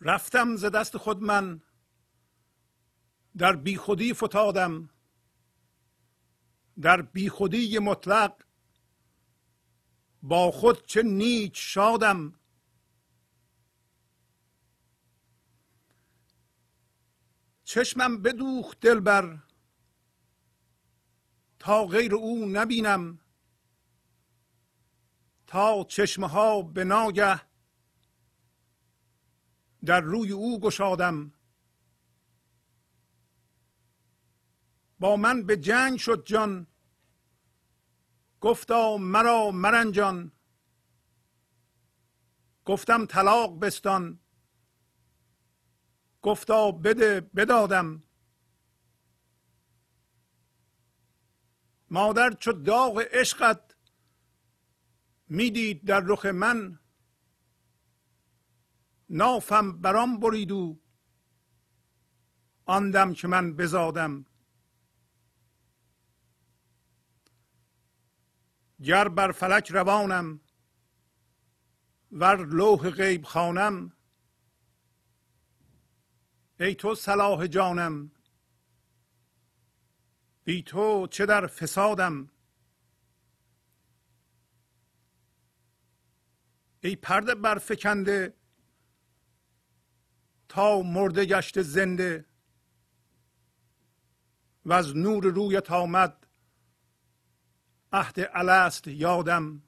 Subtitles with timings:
[0.00, 1.60] رفتم ز دست خود من
[3.36, 4.88] در بیخودی فتادم.
[6.80, 8.44] در بیخودی مطلق
[10.22, 12.34] با خود چه نیک شادم.
[17.64, 19.38] چشمم بدوخت دلبر
[21.58, 23.18] تا غیر او نبینم.
[25.46, 27.40] تا چشمه ها به ناگه
[29.84, 31.32] در روی او گشادم.
[34.98, 36.66] با من به جنگ شد جان.
[38.40, 40.32] گفتا مرا مرنجان.
[42.64, 44.20] گفتم طلاق بستان.
[46.22, 48.02] گفتا بده بدادم.
[51.90, 53.76] مادر چو داغ عشقت
[55.28, 56.78] می‌دید در رخ من.
[59.08, 60.82] نافم برام برید او
[62.66, 64.24] آن که من بزادم.
[68.82, 70.40] گر بر فلک روانم
[72.12, 73.92] ور لوح غیب خانم
[76.60, 78.10] ای تو صلاح جانم
[80.44, 82.30] بی تو چه در فسادم؟
[86.80, 88.34] ای پرده برفکنده
[90.48, 92.26] تا مرده گشته زنده.
[94.64, 96.25] و از نور رویت آمد
[97.96, 99.62] عهد الست یادم.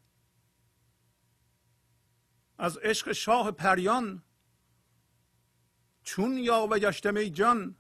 [2.58, 4.22] از عشق شاه پریان
[6.02, 7.76] چون یاوه گشتم ای جان.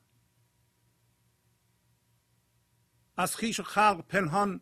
[3.16, 4.60] از خیش خلق پنهان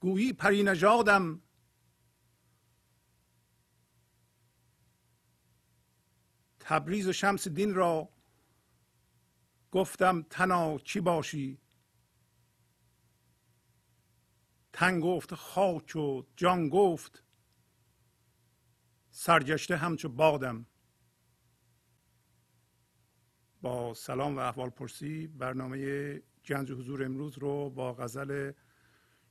[0.00, 1.42] گویی پری نژادم.
[6.60, 8.08] تبریز و شمس دین را
[9.70, 11.58] گفتم تنا چی باشی؟
[14.80, 17.24] تن گفت خاک و جان گفت.
[19.10, 20.66] سرگشته همچو بادم.
[23.62, 25.78] با سلام و احوال پرسی برنامه
[26.46, 28.52] گنج حضور امروز رو با غزل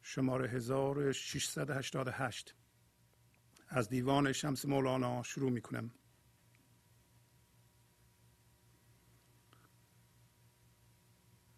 [0.02, 2.56] شماره 1688
[3.68, 5.92] از دیوان شمس مولانا شروع می کنم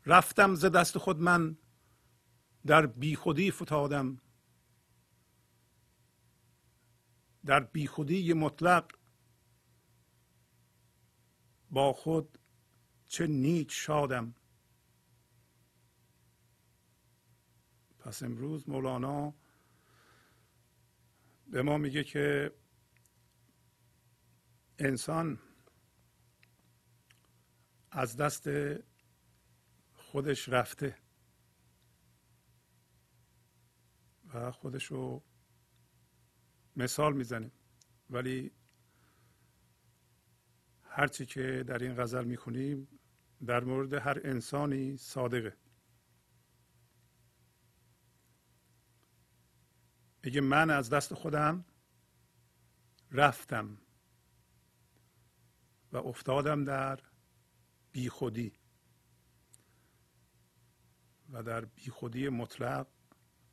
[0.05, 1.57] رفتم ز دست خود من
[2.65, 4.21] در بیخودی فتادم.
[7.45, 8.91] در بیخودی مطلق
[11.71, 12.37] با خود
[13.05, 14.35] چه نیک شادم.
[17.99, 19.33] پس امروز مولانا
[21.47, 22.55] به ما میگه که
[24.79, 25.39] انسان
[27.91, 28.49] از دست
[29.93, 31.00] خودش رفته.
[34.33, 35.23] و خودش رو
[36.75, 37.51] مثال می‌زنه
[38.09, 38.51] ولی
[40.83, 42.87] هرچی که در این غزل می‌خونیم
[43.45, 45.57] در مورد هر انسانی صادقه.
[50.23, 51.65] میگه من از دست خودم
[53.11, 53.77] رفتم
[55.91, 56.99] و افتادم در
[57.91, 58.53] بیخودی
[61.29, 62.87] و در بیخودی مطلق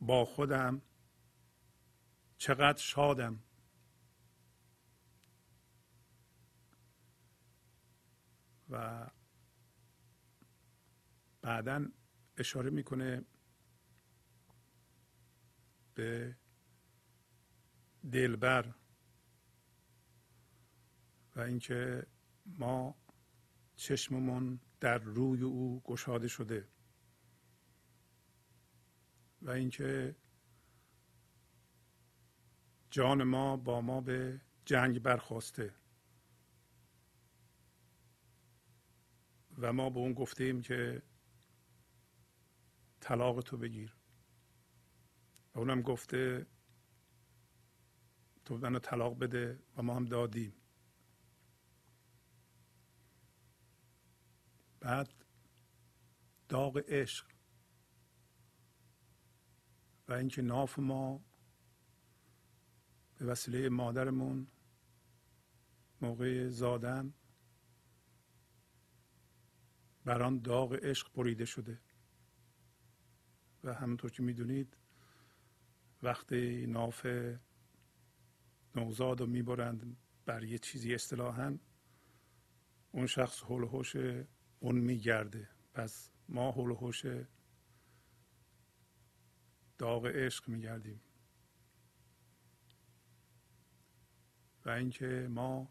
[0.01, 0.83] با خودم.
[2.39, 3.43] چقدر شادم.
[8.71, 9.07] و
[11.43, 11.87] بعدا
[12.37, 13.25] اشاره می‌کنه
[15.95, 16.37] به
[18.13, 18.75] دلبر
[21.37, 22.07] و اینکه
[22.47, 22.95] ما
[23.77, 26.69] چشممون در روی او گشاده شده.
[29.43, 30.17] و اینکه
[32.91, 35.75] جان ما با ما به جنگ برخواسته.
[39.59, 41.03] و ما به اون گفتیم که
[43.01, 43.97] طلاق تو بگیر.
[45.55, 46.47] و اونم گفته
[48.45, 50.55] تو منو طلاق بده و ما هم دادیم.
[54.81, 55.25] بعد
[56.49, 57.38] داغ عشق
[60.09, 61.21] و اینکه ناف ما
[63.19, 64.47] به وسیله مادرمون
[66.03, 67.15] موقع زادن
[70.05, 71.81] بر آن داغ عشق بریده شده.
[73.65, 74.77] و همونطور که می‌دونید
[76.03, 77.07] وقتی ناف
[78.75, 79.97] نوزاد رو می‌برند
[80.27, 81.59] بر یه چیزی اصطلاحا
[82.93, 83.97] اون شخص حول هوش
[84.61, 85.49] اون میگرده.
[85.75, 87.07] پس ما حول هوش
[89.79, 91.01] داغ عشق میگردیم.
[94.65, 95.69] و اینکه ما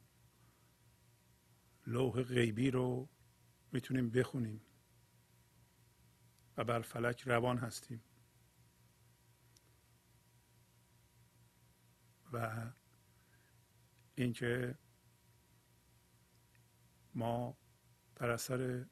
[1.88, 3.10] لوح غیبی رو
[3.72, 4.62] می‌تونیم بخونیم
[6.58, 8.04] و بر فلک روان هستیم.
[12.34, 12.66] و
[14.16, 14.78] اینکه
[17.14, 17.58] ما
[18.16, 18.86] در اثر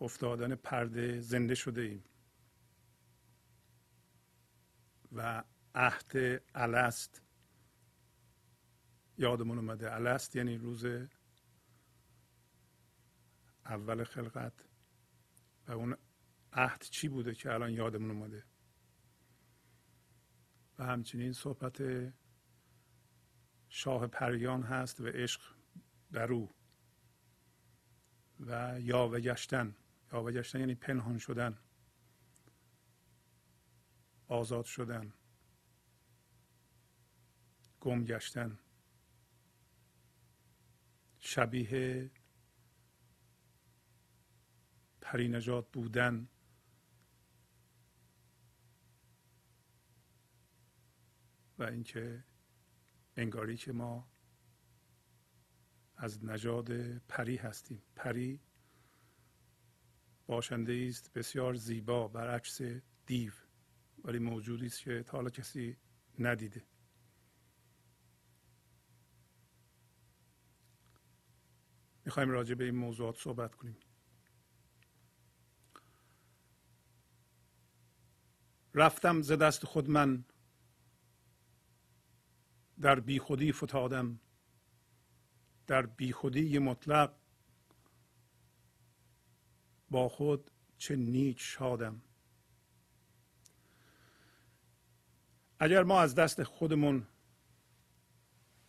[0.00, 2.04] افتادن پرده زنده شده ایم.
[5.12, 5.44] و
[5.74, 7.22] عهد الست.
[9.18, 10.86] یادمون اومده الست یعنی روز
[13.66, 14.52] اول خلقت.
[15.66, 15.96] و اون
[16.52, 18.44] عهد چی بوده که الان یادمون اومده؟
[20.78, 21.82] و همچنین صحبت
[23.68, 25.40] شاه پریان هست و عشق
[26.12, 26.50] در او.
[28.40, 29.76] و یاوه گشتن.
[30.12, 31.58] یاوه گشتن یعنی پنهان شدن.
[34.28, 35.12] آزاد شدن
[37.80, 38.58] گم گشتن
[41.18, 42.10] شبیه
[45.00, 46.28] پری نجات بودن
[51.58, 52.24] و اینکه
[53.16, 54.08] انگاری که ما
[55.96, 57.82] از نژاد پری هستیم.
[57.96, 58.40] پری
[60.26, 62.60] باشنده است بسیار زیبا برعکس
[63.06, 63.32] دیو.
[64.08, 65.76] ولی موجودی است که تا حالا کسی
[66.18, 66.64] ندیده.
[72.04, 73.76] می‌خوایم راجع به این موضوعات صحبت کنیم.
[78.74, 80.24] رفتم ز دست خود من
[82.80, 84.20] در بیخودی فتادم.
[85.66, 87.16] در بیخودی مطلق
[89.90, 92.02] با خود چه نیک شادم.
[95.58, 97.06] اگر ما از دست خودمون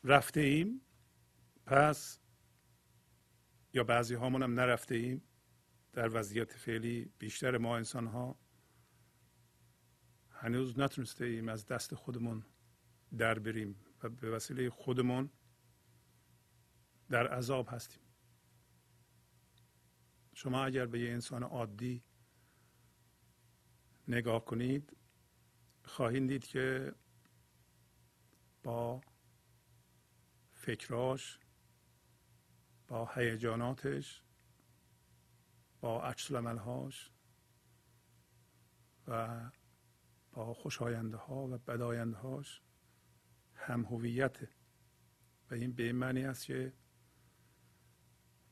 [0.04, 0.82] رفته ایم
[1.66, 2.20] پس
[3.74, 5.22] یا بعضی هامون هم نرفته ایم
[5.94, 8.40] در وضعیت فعلی بیشتر ما انسان ها
[10.32, 12.46] هنوز نتونسته ایم از دست خودمون
[13.18, 15.30] در بریم و به وسیله خودمون
[17.10, 18.04] در عذاب هستیم.
[20.34, 22.04] شما اگر به یه انسان عادی
[24.08, 24.98] نگاه کنید
[25.90, 26.96] خواهید دید که
[28.64, 29.02] با
[30.54, 31.40] فکراش
[32.88, 34.24] با هیجاناتش
[35.82, 37.12] با عکس هاش
[39.08, 39.52] و
[40.32, 42.62] با خوشاینده ها و بداینده هاش
[43.56, 44.50] هم هویته
[45.52, 46.74] و این به این معنی است که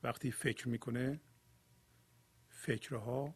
[0.02, 1.20] وقتی فکر می‌کنه
[2.48, 3.34] فکرها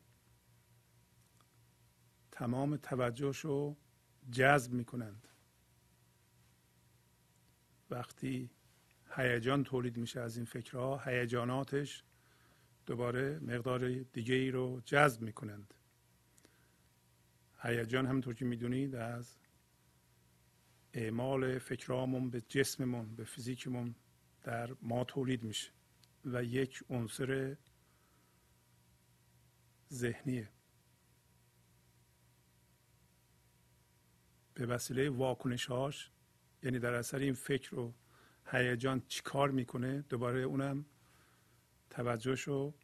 [2.31, 3.77] تمام توجهش رو
[4.31, 5.29] جذب می‌کنند.
[7.91, 8.51] وقتی
[9.17, 12.03] هیجان تولید میشه از این فکرها هیجاناتش
[12.87, 15.75] دوباره مقدار دیگه ای رو جذب می‌کنند.
[17.63, 19.37] هیجان همونطور که می‌دونید از
[20.95, 23.95] اعمال فکرامون به جسممون به فیزیکمون
[24.43, 25.71] در ما تولید میشه
[26.25, 27.57] و یک عنصر
[29.93, 30.49] ذهنیه.
[34.55, 36.11] به وسیله واکنش هاش
[36.63, 37.95] یعنی در اثر این فکر و
[38.47, 40.87] هیجان چیکار می‌کنه دوباره اونم
[41.91, 42.75] توجهش رو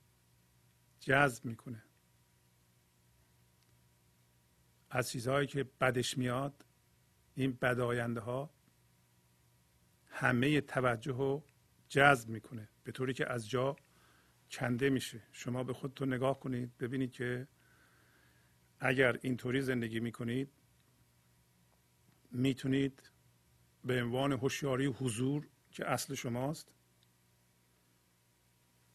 [1.00, 1.82] جذب می‌کنه.
[4.90, 6.64] از چیزهایی که بدش میاد
[7.34, 8.50] این بداینده ها
[10.06, 11.44] همه توجه رو
[11.88, 13.76] جذب می‌کنه به طوری که از جا
[14.50, 15.22] کنده میشه.
[15.32, 17.48] شما به خودتون نگاه کنید ببینید که
[18.80, 20.50] اگر اینطوری زندگی می‌کنید
[22.30, 23.10] می‌تونید
[23.84, 26.72] به عنوان هوشیاری حضور که اصل شماست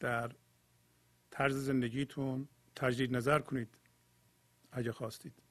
[0.00, 0.32] در
[1.30, 3.78] طرز زندگیتون تجدید نظر کنید
[4.72, 5.42] اگه خواستید.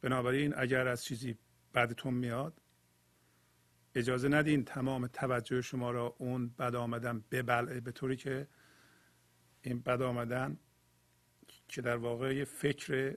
[0.00, 1.38] بنابراین اگر از چیزی
[1.74, 2.62] بدتون میاد
[3.94, 8.48] اجازه ندین تمام توجه شما را اون بد آمدن ببلعه به طوری که
[9.62, 10.58] این بد آمدن
[11.68, 13.16] که در واقع یه فکر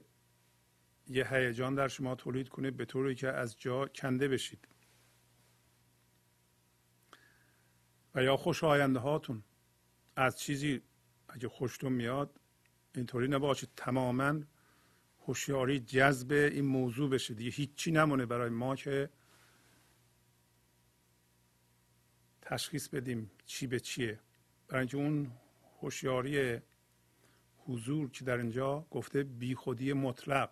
[1.08, 4.68] یه هیجان در شما تولید کنه به طوری که از جا کنده بشید.
[8.14, 9.42] و یا خوشاینده هاتون.
[10.16, 10.82] از چیزی
[11.28, 12.40] اگه خوشتون میاد
[12.94, 14.40] اینطوری نباشه تماما
[15.26, 19.10] هوشیاری جذب این موضوع بشه دیگه هیچی نمونه برای ما که
[22.42, 24.20] تشخیص بدیم چی به چیه.
[24.68, 25.32] برای اینکه اون
[25.80, 26.60] هوشیاری
[27.58, 30.50] حضور که در اینجا گفته بیخودی مطلق.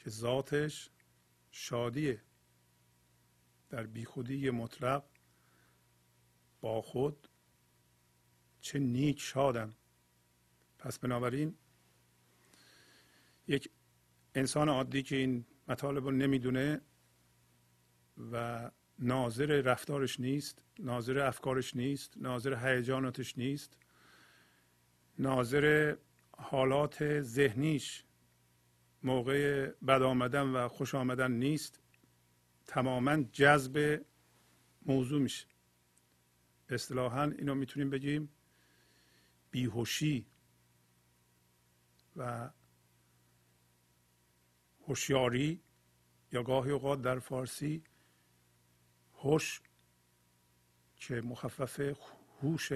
[0.00, 0.90] که ذاتش
[1.50, 2.22] شادیه.
[3.70, 5.04] در بیخودی مطلق
[6.60, 7.28] با خود
[8.60, 9.74] چه نیک شادم
[10.78, 11.54] پس بنابراین
[13.48, 13.70] یک
[14.34, 16.80] انسان عادی که این مطالب رو نمی‌دونه
[18.32, 23.78] و ناظر رفتارش نیست ناظر افکارش نیست ناظر هیجاناتش نیست
[25.18, 25.96] ناظر
[26.36, 28.04] حالات ذهنیش
[29.02, 31.80] موقع بد آمدن و خوش آمدن نیست
[32.66, 34.04] تماما جذب
[34.86, 35.46] موضوع میشه.
[36.68, 38.28] اصطلاحا اینو می‌تونیم بگیم
[39.50, 40.26] بیهوشی
[42.16, 42.50] و
[44.86, 45.60] هوشیاری
[46.32, 47.84] یا گاهی اوقات در فارسی
[49.14, 49.60] هوش
[50.96, 51.98] که مخفف
[52.42, 52.72] هوش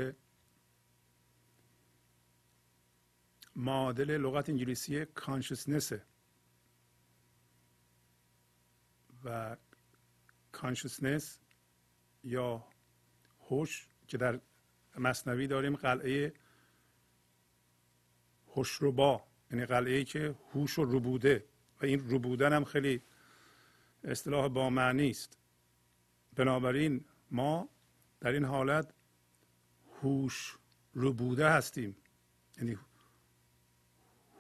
[3.57, 6.03] معادل لغت انگلیسی کانشسنسه
[9.25, 9.57] و
[10.53, 11.39] کانشسنس
[12.25, 12.65] یا
[13.41, 14.41] هوش که در
[14.99, 16.33] مصنوی داریم قلعه
[18.93, 21.45] با یعنی قلعه که هوش رو ربوده
[21.81, 23.03] و این ربودن هم خیلی
[24.05, 25.39] اصطلاح با معنی است.
[26.37, 27.69] بنابراین ما
[28.21, 28.95] در این حالت
[30.03, 30.59] هوش
[30.95, 31.97] ربوده هستیم.
[32.59, 32.79] یعنی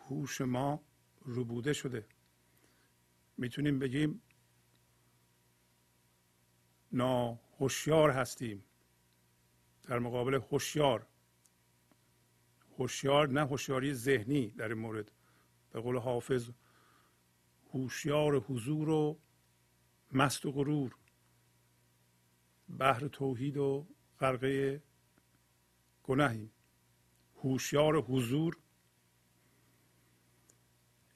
[0.08, 0.82] هوش ما
[1.26, 2.06] ربوده شده.
[3.36, 4.22] می‌تونیم بگیم
[6.94, 8.64] ناهوشیار هستیم.
[9.82, 11.06] در مقابل هوشیار.
[12.78, 15.10] هوشیار نه هوشیاری ذهنی در این مورد.
[15.72, 16.50] به قول حافظ
[17.72, 19.18] هوشیار حضور و
[20.12, 20.96] مست و غرور.
[22.78, 23.86] بحر توحید و
[24.20, 24.82] غرقه
[26.02, 26.52] گناهیم.
[27.36, 28.56] هوشیار حضور.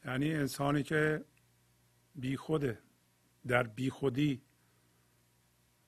[0.05, 1.25] یعنی انسانی که
[2.15, 2.79] بیخوده
[3.47, 4.43] در بیخودی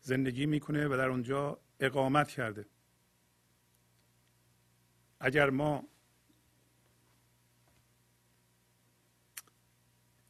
[0.00, 2.66] زندگی می‌کنه و در اونجا اقامت کرده.
[5.20, 5.84] اگر ما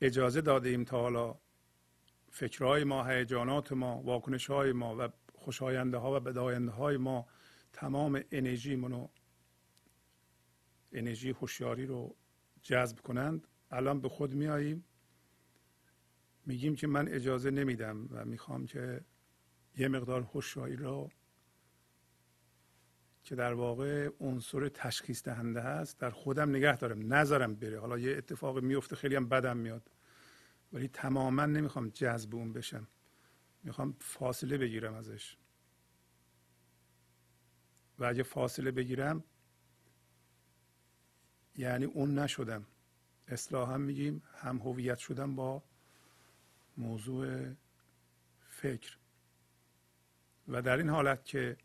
[0.00, 1.38] اجازه داده ایم تا حالا
[2.30, 7.26] فکرهای ما هیجانات ما واکنش های ما و خوشاینده ها و بداینده های ما
[7.72, 9.08] تمام انرژی منو
[10.92, 12.16] انرژی هوشیاری رو
[12.62, 14.84] جذب کنند الان به خود میاییم
[16.46, 19.00] میگیم که من اجازه نمیدم و می‌خوام که
[19.76, 21.10] یه مقدار هوشیاری رو
[23.24, 27.80] که در واقع عنصر تشخیص دهنده هست در خودم نگه دارم نذارم بره.
[27.80, 29.90] حالا یه اتفاق میفته خیلی هم بدم میاد.
[30.72, 32.88] ولی تماما نمی‌خوام جذب اون بشم.
[33.62, 35.36] می‌خوام فاصله بگیرم ازش.
[37.98, 39.24] و اگه فاصله بگیرم
[41.56, 42.66] یعنی اون نشدم.
[43.28, 45.62] اصلاحا میگیم هم هویت شدم با
[46.76, 47.54] موضوع
[48.48, 48.99] فکر.
[50.50, 51.56] و در این حالت که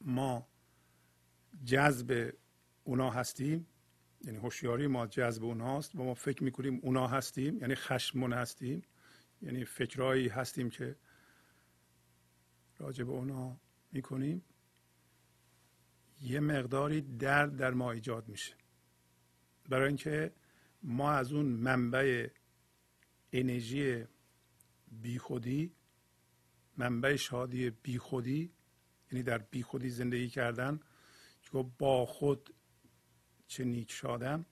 [0.00, 0.48] ما
[1.64, 2.34] جذب
[2.84, 3.66] اونا هستیم
[4.24, 8.82] یعنی هوشیاری ما جذب اوناست و ما فکر می‌کنیم اونا هستیم یعنی خشمون هستیم
[9.42, 10.96] یعنی فکرهایی هستیم که
[12.78, 13.56] راجع به اونا
[13.92, 14.44] می‌کنیم
[16.22, 18.54] یه مقداری درد در ما ایجاد میشه.
[19.68, 20.32] برای اینکه
[20.82, 22.28] ما از اون منبع
[23.32, 24.04] انرژی
[24.92, 25.72] بیخودی
[26.80, 28.52] منبع شادی بیخودی
[29.12, 30.80] یعنی در بیخودی زندگی کردن
[31.42, 32.54] که با خود
[33.46, 34.46] چه نیک شادم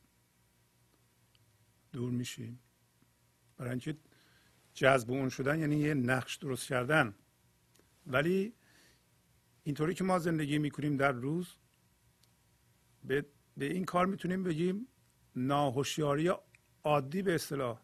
[1.92, 2.60] دور میشیم.
[3.56, 3.96] برای اینکه
[4.74, 7.14] جذب اون شدن یعنی یه نقش درست کردن.
[8.06, 8.54] ولی
[9.62, 11.48] اینطوری که ما زندگی می‌کنیم در روز
[13.04, 14.86] به, به این کار می‌تونیم بگیم
[15.36, 16.30] ناهوشیاری
[16.84, 17.80] عادی به اصطلاح.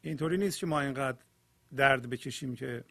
[0.00, 1.18] اینطوری نیست که ما اینقدر
[1.76, 2.84] درد بکشیم که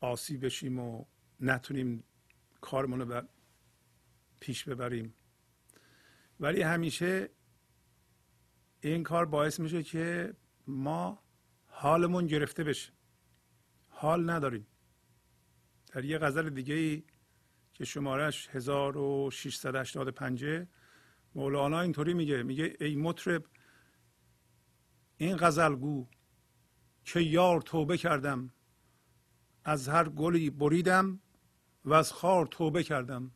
[0.00, 1.04] آسیب بشیم و
[1.40, 2.04] نتونیم
[2.60, 3.22] کارمون رو
[4.40, 5.14] پیش ببریم.
[6.40, 7.30] ولی همیشه
[8.80, 10.34] این کار باعث میشه که
[10.66, 11.22] ما
[11.66, 12.92] حالمون گرفته بشه.
[13.88, 14.66] حال نداریم.
[15.92, 17.04] در یه غزل دیگه ای
[17.74, 20.66] که شمارش 1685
[21.34, 23.44] مولانا اینطوری میگه میگه ای مطرب
[25.16, 26.08] این غزلگو
[27.04, 28.52] که یار توبه کردم
[29.68, 31.20] از هر گلی بریدم
[31.84, 33.30] و از خار توبه کردم.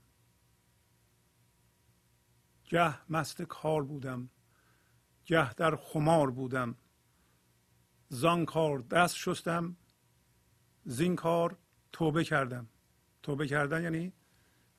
[2.65, 4.31] گه مست کار بودم
[5.25, 6.77] گه در خمار بودم.
[8.09, 9.77] زان کار دست شستم
[10.85, 11.59] زین کار
[11.93, 12.69] توبه کردم.
[13.23, 14.13] توبه کردن یعنی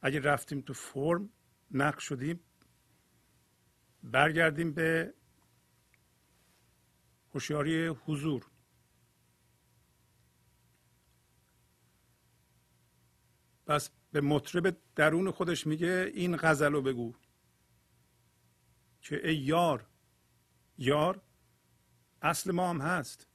[0.01, 1.29] اگه رفتیم تو فرم
[1.72, 2.39] نقش شدیم
[4.03, 5.13] برگردیم به
[7.34, 8.50] هوشیاری حضور.
[13.72, 17.13] پس به مطرب درون خودش میگه این غزل رو بگو.
[19.01, 19.86] که ای یار
[20.78, 21.22] یار
[22.22, 23.28] اصل ما هم هست.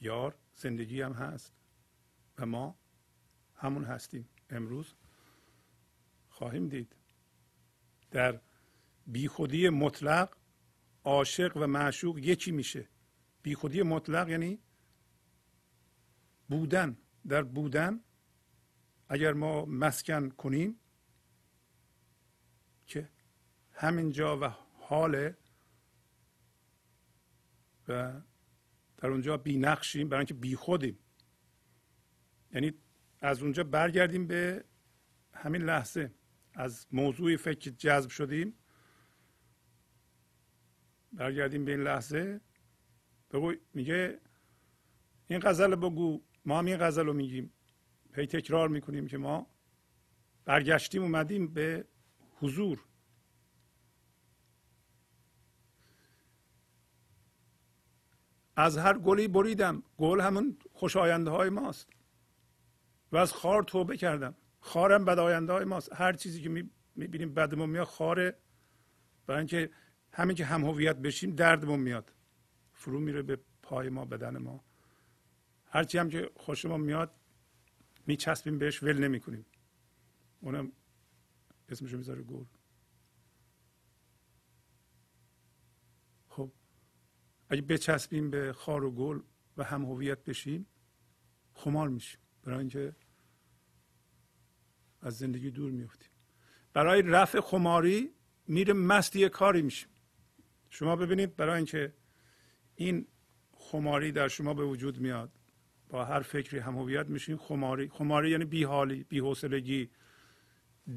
[0.00, 1.52] یار زندگی هم هست
[2.38, 2.78] و ما
[3.56, 4.28] همون هستیم.
[4.50, 4.94] امروز
[6.28, 6.96] خواهیم دید
[8.10, 8.40] در
[9.06, 10.36] بیخودی مطلق
[11.04, 12.88] عاشق و معشوق یکی میشه.
[13.42, 14.58] بیخودی مطلق یعنی
[16.48, 16.96] بودن.
[17.28, 18.00] در بودن
[19.08, 20.80] اگر ما مسکن کنیم
[22.86, 23.08] که
[23.72, 24.44] همینجا و
[24.78, 25.32] حال
[27.88, 28.20] و
[28.96, 30.98] در اونجا بی نقشیم برای اینکه بی خودیم.
[32.52, 32.74] یعنی
[33.20, 34.64] از اونجا برگردیم به
[35.34, 36.14] همین لحظه.
[36.54, 38.54] از موضوع فکر جذب شدیم
[41.12, 42.40] برگردیم به این لحظه.
[43.30, 44.20] بگو میگه
[45.28, 46.22] این غزل بگو.
[46.44, 47.52] ما هم این غزل رو میگیم.
[48.18, 49.46] هی تکرار می‌کنیم که ما
[50.44, 51.84] برگشتیم اومدیم به
[52.40, 52.84] حضور.
[58.56, 61.88] از هر گلی بریدم گل همون خوشاینده های ماست.
[63.12, 64.34] و از خار توبه کردم.
[64.60, 65.92] خارم بد آینده های ماست.
[65.92, 66.48] هر چیزی که
[66.96, 68.38] می‌بینیم بدمون میاد خاره.
[69.26, 69.70] برای اینکه
[70.12, 72.12] همین که هم هویت بشیم دردمون میاد.
[72.72, 74.64] فرو میره به پای ما بدن ما.
[75.70, 77.17] هرچی هم که خوشمون میاد
[78.08, 79.46] میچسبیم بهش ول نمی‌کنیم.
[80.40, 80.72] اونم
[81.68, 82.44] اسمشو می‌ذاره گل.
[86.28, 86.52] خب
[87.48, 89.20] اگه بچسبیم به خار و گل
[89.56, 90.66] و هم هویت بشیم
[91.52, 92.20] خمار میشیم.
[92.42, 92.96] برای اینکه
[95.00, 96.10] از زندگی دور میفتیم
[96.72, 98.14] برای رفع خماری
[98.46, 99.88] میره مست یه کاری میشیم.
[100.70, 101.94] شما ببینید برای اینکه
[102.74, 103.06] این
[103.52, 105.37] خماری در شما به وجود میاد
[105.88, 109.90] با هر فکری هم هویت میشین خماری خماری یعنی بیحالی بیحوصلگی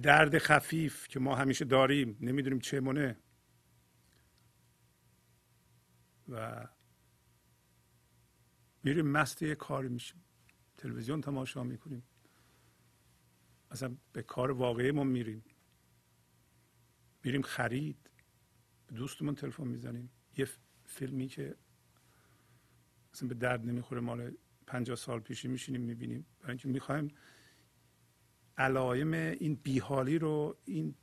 [0.01, 3.17] درد خفیف که ما همیشه داریم نمی‌دونیم چه مونه.
[6.29, 6.67] و
[8.83, 10.23] میریم مست یه کاری میشیم.
[10.77, 12.03] تلویزیون تماشا می‌کنیم.
[13.71, 15.43] اصلا به کار واقعی ما میریم.
[17.23, 18.09] میریم خرید.
[18.87, 20.11] به دوستمون تلفن می‌زنیم.
[20.37, 20.47] یه
[20.85, 21.55] فیلمی که
[23.13, 24.31] اصلا به درد نمی‌خوره مال
[24.71, 26.25] پنجاه سال پیشی میشینیم می‌بینیم.
[26.39, 27.11] برای اینکه می‌خوایم
[28.57, 30.95] علائم این بیحالی رو این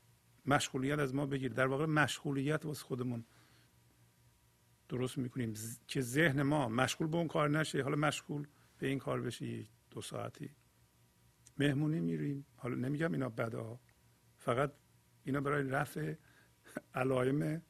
[0.46, 3.24] مشغولیت از ما بگیر در واقع مشغولیت واسه خودمون
[4.88, 5.54] درست می‌کنیم.
[5.88, 8.46] که ذهن ما مشغول به اون کار نشه حالا مشغول
[8.78, 10.50] به این کار بشه دو ساعتی.
[11.58, 12.46] مهمونی میریم.
[12.56, 13.80] حالا نمیگم اینا بدا.
[14.36, 14.72] فقط
[15.24, 16.14] اینا برای رفع
[16.94, 17.62] علائم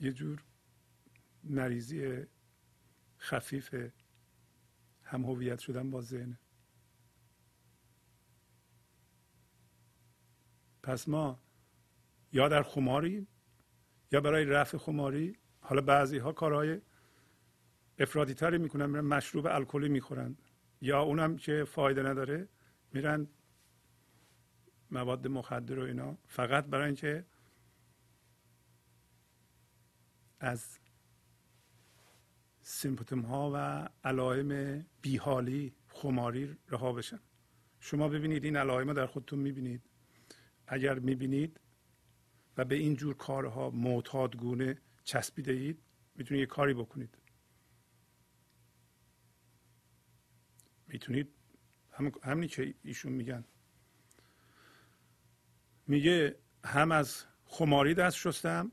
[0.00, 0.44] یه جور
[1.44, 2.26] مریضی
[3.18, 3.74] خفیف
[5.02, 6.38] هم هویت شدن با ذهن.
[10.82, 11.40] پس ما
[12.32, 13.26] یا در خماری
[14.12, 16.80] یا برای رفع خماری حالا بعضی ها کارهای
[17.98, 20.36] افرادی تری می‌کنن میرن مشروب الکلی می‌خورن.
[20.80, 22.48] یا اونم که فایده نداره
[22.92, 23.26] میرن
[24.90, 26.18] مواد مخدر و اینا.
[26.26, 27.24] فقط برای اینکه
[30.40, 30.78] از
[32.70, 37.20] سیمپتوم ها و علائم بیحالی خماری رها بشن.
[37.80, 39.82] شما ببینید این علائم در خودتون می‌بینید.
[40.66, 41.60] اگر می‌بینید
[42.56, 45.82] و به این جور کارها معتادگونه چسبیده اید
[46.14, 47.18] می‌تونید یه کاری بکنید.
[50.86, 51.28] می‌تونید
[51.92, 53.44] هم همینی که ایشون میگن.
[55.86, 58.72] میگه هم از خماری دست شستم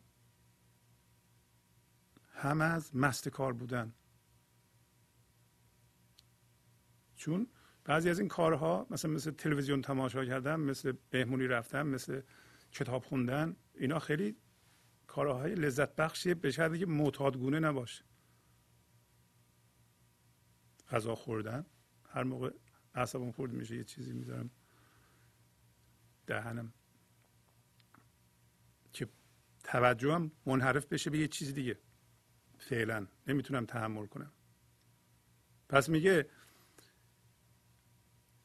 [2.35, 3.93] هم از مست کار بودن.
[7.15, 7.47] چون
[7.83, 12.21] بعضی از این کارها مثلا مثل تلویزیون تماشا کردن مثل بهمونی رفتن مثل
[12.71, 14.37] کتاب خوندن اینا خیلی
[15.07, 18.03] کارهای لذت بخشیه به شرطی که معتادگونه نباشه.
[20.89, 21.65] غذا خوردن.
[22.09, 22.51] هر موقع
[22.95, 24.49] اعصابم خورد میشه یه چیزی می‌ذارم
[26.27, 26.73] دهنم.
[28.93, 29.09] که
[29.63, 31.79] توجهم منحرف بشه به یه چیز دیگه.
[32.57, 33.07] فعلا.
[33.27, 34.31] نمی‌تونم تحمل کنم.
[35.69, 36.29] پس میگه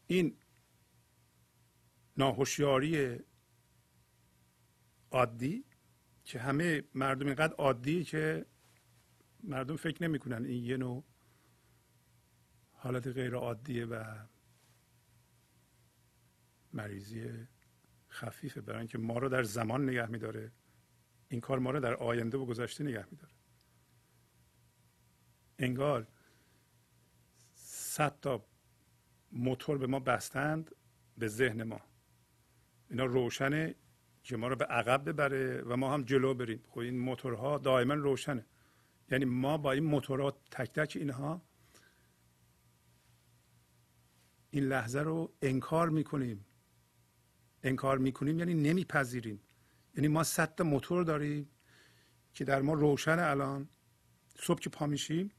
[0.07, 0.37] این
[2.17, 3.21] ناهوشیاری
[5.11, 5.65] عادی
[6.25, 8.47] که همه مردم اینقدر عادی که
[9.43, 11.05] مردم فکر نمی‌کنن این یه نوع
[12.73, 14.27] حالت غیر عادیه و
[16.73, 17.47] مریضی
[18.11, 18.61] خفیفه.
[18.61, 20.53] برای اینکه ما رو در زمان نگه میداره.
[21.29, 23.33] این کار ما رو در آینده و گذشته نگه میداره.
[25.61, 26.07] انگار
[27.55, 28.45] صد تا
[29.33, 30.71] موتور به ما بستند
[31.19, 31.81] به ذهن ما.
[32.91, 33.75] اینا روشنه
[34.23, 36.63] که ما رو به عقب ببره و ما هم جلو بریم.
[36.69, 38.47] خب این موتورها دائما روشنه.
[39.11, 41.43] یعنی ما با این موتورها تک تک اینها
[44.51, 46.45] این لحظه رو انکار می‌کنیم.
[47.63, 49.41] انکار می‌کنیم یعنی نمیپذیریم.
[49.95, 51.51] یعنی ما صد موتور داریم
[52.35, 53.69] که در ما روشن الان.
[54.39, 55.31] صبح که پا میشیم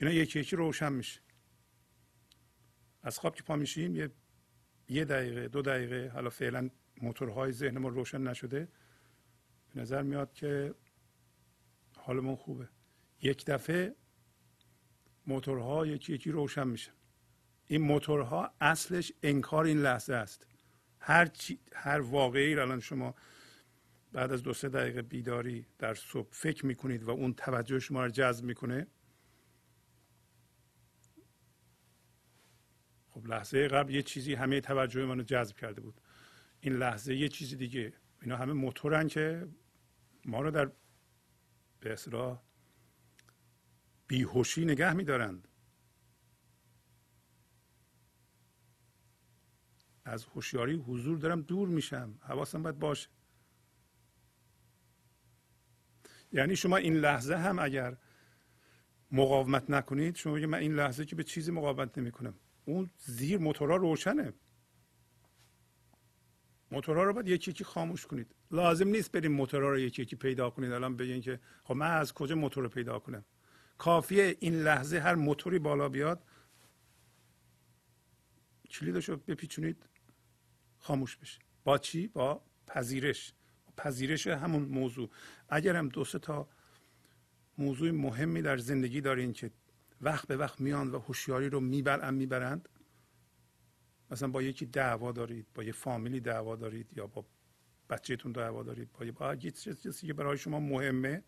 [0.00, 1.20] اینا یکی یکی روشن میشه.
[3.02, 4.10] از خواب که پا میشیم یه
[4.88, 6.70] یه دقیقه دو دقیقه حالا فعلا
[7.02, 8.68] موتورهای ذهن ما روشن نشده
[9.74, 10.74] به نظر میاد که
[11.96, 12.68] حالمون خوبه.
[13.22, 13.94] یک دفعه
[15.26, 16.90] موتورها یکی یکی روشن میشه
[17.66, 20.46] این موتورها اصلش انکار این لحظه است.
[21.00, 23.14] هر, چی، هر واقعی الان شما
[24.12, 28.10] بعد از دو سه دقیقه بیداری در صبح فکر می‌کنید و اون توجه شما رو
[28.10, 28.86] جذب می‌کنه
[33.20, 36.00] خب لحظه قبل یه چیزی همه توجه منو جذب کرده بود.
[36.60, 37.92] این لحظه یه چیزی دیگه.
[38.22, 39.48] اینا همه موتورن که
[40.24, 40.70] ما رو در
[41.80, 42.42] به اصطلاح
[44.06, 45.48] بیهوشی نگه میدارند.
[50.04, 52.18] از هوشیاری حضور دارم دور میشم.
[52.22, 53.08] حواسم باید باشه.
[56.32, 57.96] یعنی شما این لحظه هم اگر
[59.12, 62.34] مقاومت نکنید شما بگید من این لحظه که به چیزی مقاومت نمی‌کنم.
[62.64, 64.32] اون زیر موتورها روشنه.
[66.70, 68.34] موتورها رو باید یکی یکی خاموش کنید.
[68.50, 70.72] لازم نیست بریم موتورها رو یکی یکی پیدا کنید.
[70.72, 73.24] الان بگین که خب من از کجا موتور رو پیدا کنم؟
[73.78, 76.24] کافیه این لحظه هر موتوری بالا بیاد
[78.70, 79.86] کلیدش رو بپیچونید
[80.78, 81.38] خاموش بشه.
[81.64, 83.32] با چی؟ با پذیرش.
[83.76, 85.10] پذیرش همون موضوع.
[85.48, 86.48] اگر هم دو تا
[87.58, 89.50] موضوع مهمی در زندگی دارین که
[90.00, 92.68] وقت به وقت میان و هوشیاری رو می‌برن می‌برند.
[94.10, 97.26] مثلا با یکی دعوا دارید با یه فامیلی دعوا دارید یا با
[97.90, 101.24] بچهتون دعوا دارید با, با یه چیزی که برای شما مهمه.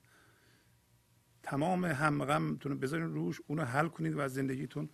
[1.43, 4.91] تمام هم غمتون بذارین روش اونو حل کنید و از زندگیتون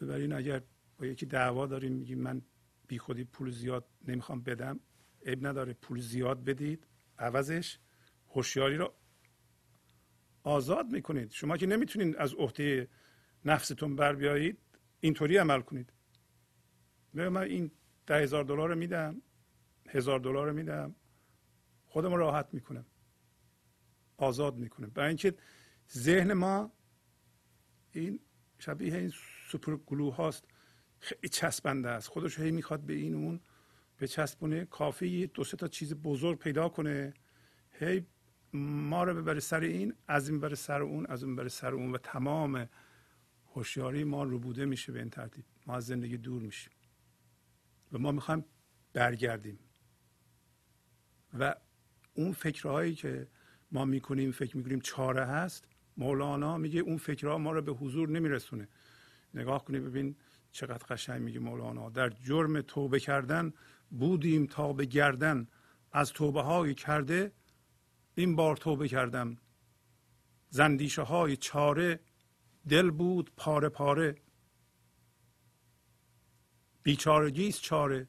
[0.00, 0.32] ببرین.
[0.32, 0.62] اگر
[0.98, 2.42] با یکی دعوا داریم میگیم من
[2.88, 4.80] بی خودی پول زیاد نمی‌خوام بدم.
[5.26, 6.86] عیب نداره پول زیاد بدید.
[7.18, 7.78] عوضش.
[8.28, 8.94] هوشیاری رو
[10.44, 11.30] آزاد می‌کنید.
[11.30, 12.88] شما که نمی‌تونید از عهده
[13.44, 14.58] نفستون بر بیایید
[15.00, 15.92] اینطوری عمل کنید.
[17.14, 17.70] من این
[18.06, 19.22] ده هزار دلار رو میدم
[19.88, 20.94] هزار دلار رو میدم
[21.84, 22.86] خودم راحت می‌کنم.
[24.16, 24.90] آزاد می‌کنم.
[24.90, 25.34] برای اینکه
[25.92, 26.72] ذهن ما
[27.92, 28.20] این
[28.58, 29.12] شبیه این
[29.48, 30.44] سوپر گلو هاست.
[30.98, 32.08] خیلی چسبنده است.
[32.08, 33.40] خودش هی می‌خواد به این اون
[33.96, 37.14] به چسبونه کافی دو سه تا چیز بزرگ پیدا کنه.
[37.70, 38.06] هی
[38.54, 41.92] ما رو ببره سر این از این بره سر اون از اون بره سر اون
[41.92, 42.68] و تمام
[43.54, 45.44] هوشیاری ما رو بوده میشه به این ترتیب.
[45.66, 46.72] ما از زندگی دور میشیم
[47.92, 48.44] و ما می‌خوایم
[48.92, 49.58] برگردیم.
[51.38, 51.54] و
[52.14, 53.28] اون فکرهایی که
[53.72, 58.68] ما می‌کنیم فکر می‌کنیم چاره هست مولانا میگه اون فکرها ما رو به حضور نمیرسونه.
[59.34, 60.16] نگاه کنید ببین
[60.52, 61.90] چقدر قشنگ میگه مولانا.
[61.90, 63.52] در جرم توبه کردن
[63.90, 65.46] بودیم تا به گردن.
[65.92, 67.32] از توبه های کرده
[68.14, 69.36] این بار توبه کردم.
[70.50, 72.00] زندیشه های چاره
[72.68, 74.16] دل بود پاره پاره.
[76.82, 78.08] بیچارگی است چاره.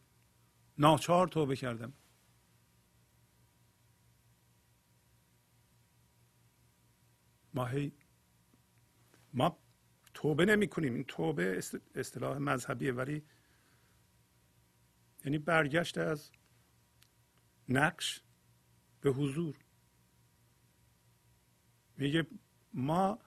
[0.77, 1.93] ناچار توبه کردم.
[7.53, 7.91] ما هی
[9.33, 9.57] ما
[10.13, 10.93] توبه نمی کنیم.
[10.93, 11.61] این توبه
[11.95, 13.23] اصطلاح مذهبیه ولی
[15.25, 16.31] یعنی برگشت از
[17.69, 18.21] نقش
[19.01, 19.64] به حضور.
[21.97, 22.27] میگه
[22.73, 23.19] ما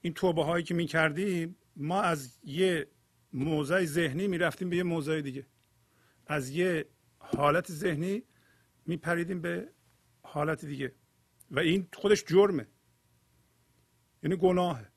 [0.00, 2.88] این توبه هایی که می کردیم ما از یه
[3.32, 5.46] موضع ذهنی می رفتیم به یه موضع دیگه.
[6.26, 6.88] از یه
[7.18, 8.22] حالت ذهنی
[8.86, 9.72] می پریدیم به
[10.22, 10.94] حالت دیگه.
[11.50, 12.66] و این خودش جرمه.
[14.22, 14.90] یعنی گناهه.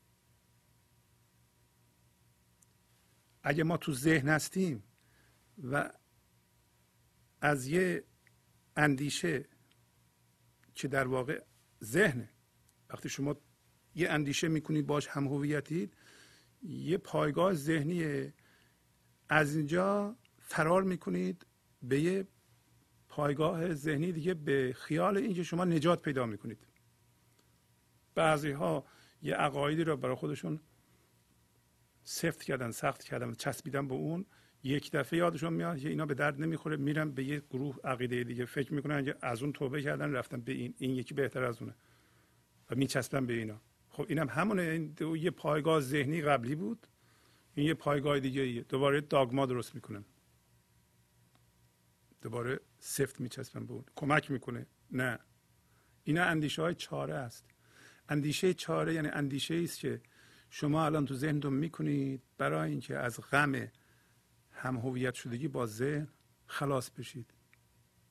[3.42, 4.82] اگه ما تو ذهن هستیم
[5.62, 5.92] و
[7.40, 8.04] از یه
[8.76, 9.48] اندیشه
[10.74, 11.44] که در واقع
[11.84, 12.30] ذهنه
[12.90, 13.36] وقتی شما
[13.94, 15.94] یه اندیشه می‌کنید باش هم هویتید
[16.62, 18.32] یه پایگاه ذهنی
[19.28, 21.46] از اینجا فرار می‌کنید
[21.82, 22.26] به یه
[23.08, 26.58] پایگاه ذهنی دیگه به خیال اینکه شما نجات پیدا می‌کنید.
[28.14, 28.86] بعضی ها
[29.22, 30.60] یه عقایدی رو برای خودشون
[32.04, 34.26] سفت کردن سخت کردن چسبیدن به اون
[34.62, 38.44] یک دفعه یادشون میاد که اینا به درد نمی‌خوره میرن به یه گروه عقیده دیگه.
[38.44, 41.74] فکر می‌کنن که از اون توبه کردن رفتن به این این یکی بهتر از اونه.
[42.70, 43.60] و میچسبن به اینا.
[43.90, 44.62] خب اینم همونه.
[44.62, 46.86] این یه پایگاه ذهنی قبلی بود.
[47.54, 50.04] این یه پایگاه دیگه دوباره داگما درست می‌کنن.
[52.22, 53.84] دوباره سفت میچسبن به اون.
[53.96, 54.66] کمک می‌کنه.
[54.90, 55.18] نه.
[56.04, 57.44] اینا اندیشه های چاره است.
[58.08, 60.00] اندیشه چاره یعنی اندیشه است که
[60.50, 63.68] شما الان تو ذهنتون می‌کنید برای اینکه از غم
[64.52, 66.08] هم هویت شدگی با ذهن
[66.46, 67.34] خلاص بشید.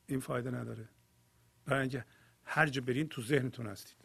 [0.06, 0.88] این فایده نداره.
[1.64, 2.04] برای اینکه
[2.44, 3.97] هر جا برین تو ذهنتون هستید.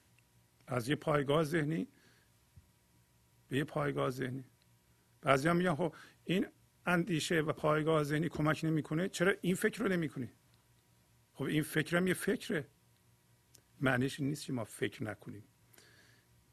[0.67, 1.88] از یه پایگاه ذهنی
[3.49, 4.45] به یه پایگاه ذهنی.
[5.21, 6.47] بعضی هم میگن خب این
[6.86, 9.10] اندیشه و پایگاه ذهنی کمک نمی‌کنه.
[9.10, 10.32] چرا این فکر رو نمی‌کنی؟
[11.34, 12.67] خب این فکرم یه فکره.
[13.80, 15.43] معنیش نیست که ما فکر نکنیم.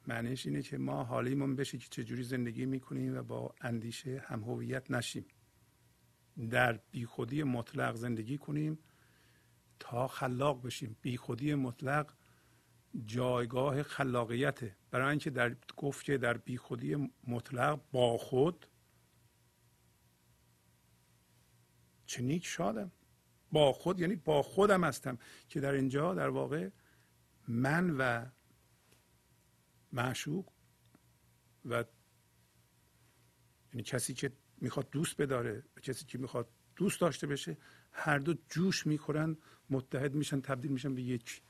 [0.06, 4.90] معنیش اینه که ما حالیمون بشه که چجوری زندگی می‌کنیم و با اندیشه هم هویت
[4.90, 5.26] نشیم.
[6.50, 8.78] در بیخودی مطلق زندگی کنیم
[9.78, 10.96] تا خلاق بشیم.
[11.02, 12.14] بیخودی مطلق
[13.06, 14.76] جایگاه خلاقیته.
[14.90, 18.66] برای اینکه در گفت که در بیخودی مطلق با خود
[22.06, 22.92] چه نیک شادم.
[23.52, 26.70] با خود یعنی با خودم هستم که در اینجا در واقع
[27.48, 28.26] من و
[29.92, 30.52] معشوق
[31.64, 31.84] و
[33.72, 37.56] یعنی کسی که می‌خواد دوست بداره و کسی که می‌خواد دوست داشته بشه
[37.92, 39.36] هر دو جوش می‌خورن
[39.70, 41.42] متحد میشن تبدیل میشن به یک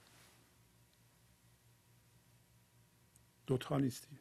[3.50, 4.18] دوتا نیستی.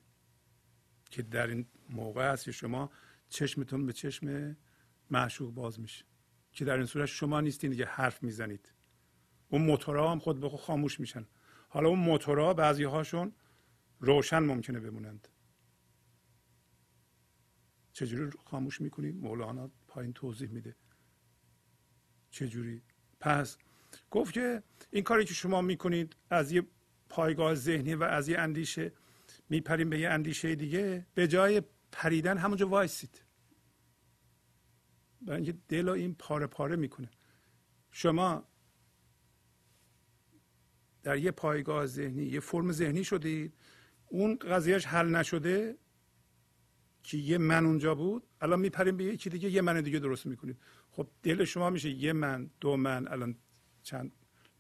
[1.10, 2.92] که در این موقع هست که شما
[3.30, 4.58] چشمتون به چشم
[5.10, 6.06] معشوق باز میشه.
[6.52, 8.72] که در این صورت شما نیستین دیگه حرف می‌زنید.
[9.50, 11.26] اون موتورها هم خود به خود خاموش میشن.
[11.70, 13.32] حالا اون موتورها بعضی هاشون
[14.00, 15.28] روشن ممکنه بمونند.
[17.94, 20.76] چجوری خاموش می‌کنید مولانا پایین توضیح میده.
[22.30, 22.82] چجوری؟
[23.20, 23.58] پس
[24.12, 26.64] گفت که این کاری که شما می‌کنید از یه
[27.10, 28.92] پایگاه ذهنی و از یه اندیشه
[29.50, 33.22] میپریم به یه اندیشه دیگه به جای پریدن همونجا وایسید.
[35.22, 37.10] برای اینکه دل این پاره پاره می‌کنه.
[37.92, 38.48] شما
[41.04, 43.54] در یه پایگاه ذهنی یه فرم ذهنی شدید
[44.08, 45.78] اون قضیهش حل نشده
[47.04, 50.58] که یه من اونجا بود الان میپریم به یکی دیگه یه من دیگه درست می‌کنید.
[50.92, 53.36] خب دل شما میشه یه من دو من الان
[53.84, 54.12] چند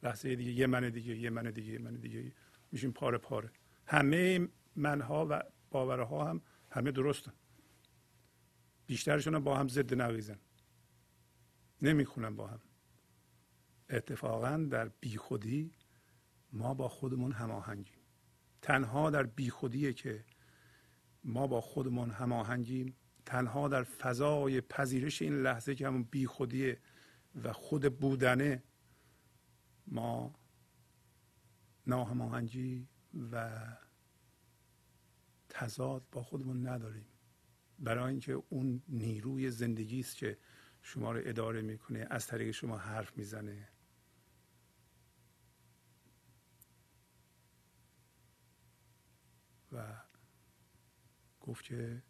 [0.04, 2.32] لحظه دیگه یه من دیگه یه من دیگه یه من دیگه
[2.71, 3.52] میشیم پاره پاره.
[3.86, 4.47] همه
[4.80, 7.34] منها و باورها هم همه درستن.
[8.88, 10.39] بیشترشون با هم ضد نقیزن
[11.82, 12.60] نمی‌خونن با هم.
[13.89, 15.72] اتفاقا در بیخودی
[16.54, 18.00] ما با خودمون هماهنگیم.
[18.62, 20.26] تنها در بیخودیه که
[21.24, 22.96] ما با خودمون هماهنگیم.
[23.26, 26.80] تنها در فضای پذیرش این لحظه که همون بیخودیه
[27.44, 28.63] و خود بودنه
[29.88, 30.36] ما
[31.88, 32.88] ناهماهنگی
[33.32, 33.60] و
[35.50, 37.06] تضاد با خودمون نداریم.
[37.80, 40.38] برای اینکه اون نیروی زندگی است که
[40.82, 43.70] شما رو اداره می‌کنه از طریق شما حرف می‌زنه.
[49.72, 50.02] و
[51.40, 52.04] گفت که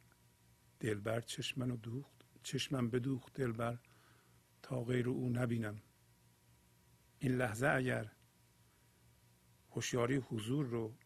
[0.79, 3.79] دلبر چشمن دوخت چشمم بدوخت دلبر
[4.61, 5.81] تا غیر او نبینم.
[7.19, 8.11] این لحظه اگر
[9.71, 10.97] هوشیاری حضور رو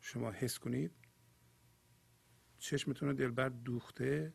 [0.00, 0.92] شما حس کنید
[2.60, 4.32] چشمتون دلبر دوخته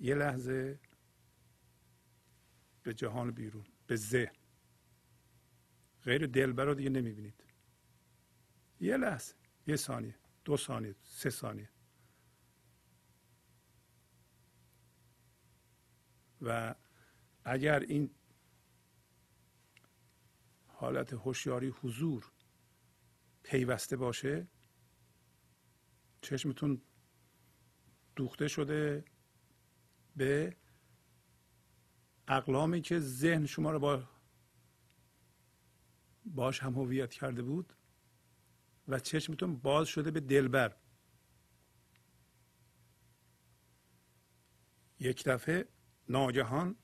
[0.00, 0.80] یه لحظه
[2.82, 4.34] به جهان بیرون به ذهن.
[6.04, 7.44] غیر دلبر رو دیگه نمی‌بینید.
[8.80, 9.34] یه لحظه
[9.66, 11.70] یه ثانیه دو ثانیه سه ثانیه.
[16.40, 16.74] و
[17.44, 18.14] اگر این
[20.66, 22.32] حالت هوشیاری حضور
[23.42, 24.48] پیوسته باشه
[26.20, 26.82] چشمتون
[28.16, 29.04] دوخته شده
[30.16, 30.56] به
[32.28, 34.08] اقلامی که ذهن شما رو با
[36.24, 37.72] باش هم هویت کرده بود
[38.88, 40.76] و چشمتون باز شده به دلبر.
[45.00, 45.68] یک دفعه
[46.08, 46.76] ناگهان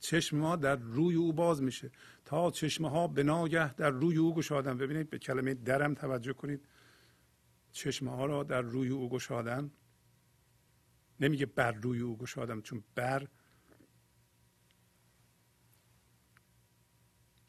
[0.00, 1.90] چشم ما در روی او باز میشه.
[2.24, 4.78] تا چشمه ها به ناگه در روی او گشادن.
[4.78, 6.66] ببینید به کلمه درم توجه کنید.
[7.72, 9.70] چشمه ها را در روی او گشادن.
[11.20, 13.28] نمیگه بر روی او گشادم چون بر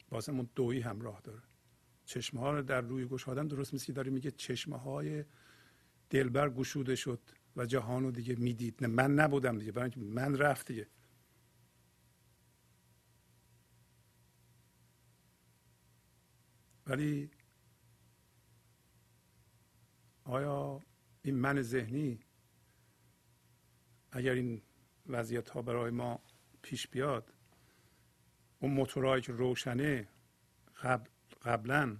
[0.08, 1.42] بازم اون دویی همراه داره.
[2.04, 5.24] چشمه ها رو در روی گشادن درست مثل داره میگه چشمه های
[6.10, 7.20] دلبر گشوده شد
[7.56, 8.76] و جهان رو دیگه می‌دید.
[8.80, 10.86] نه من نبودم دیگه برای من رفت دیگه.
[16.86, 17.30] ولی
[20.24, 20.80] آیا
[21.22, 22.20] این من ذهنی
[24.12, 24.62] اگر این
[25.06, 26.20] وضعیت ها برای ما
[26.62, 27.32] پیش بیاد
[28.58, 30.08] اون موتورهایی که روشنه
[30.82, 31.10] قبل
[31.42, 31.96] قبلا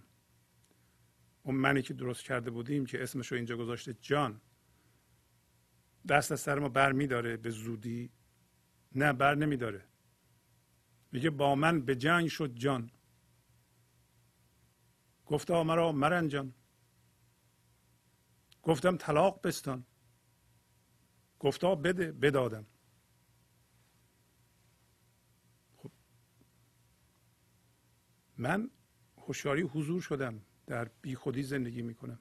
[1.43, 4.41] اون منی که درست کرده بودیم که اسمش رو اینجا گذاشته جان
[6.09, 8.11] دست از سر ما بر میداره به زودی؟
[8.95, 9.85] نه بر نمیداره.
[11.13, 12.91] میگه با من به جنگ شد جان.
[15.27, 16.55] گفتا مرا مرنجان.
[18.65, 19.85] گفتم طلاق بستان.
[21.39, 22.67] گفتا بده بدادم
[25.77, 25.91] خب.
[28.39, 28.71] من
[29.17, 32.19] هوشیاری حضور شدم در بی خودی زندگی می‌کنم.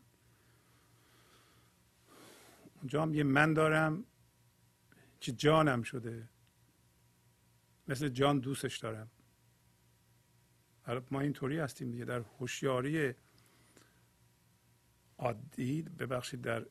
[2.76, 4.06] اونجا هم یه من دارم
[5.20, 6.30] که جانم شده.
[7.88, 9.12] مثل جان دوستش دارم.
[11.12, 13.14] ما اینطوری هستیم دیگه در هوشیاری
[15.18, 16.66] عادی ببخشید در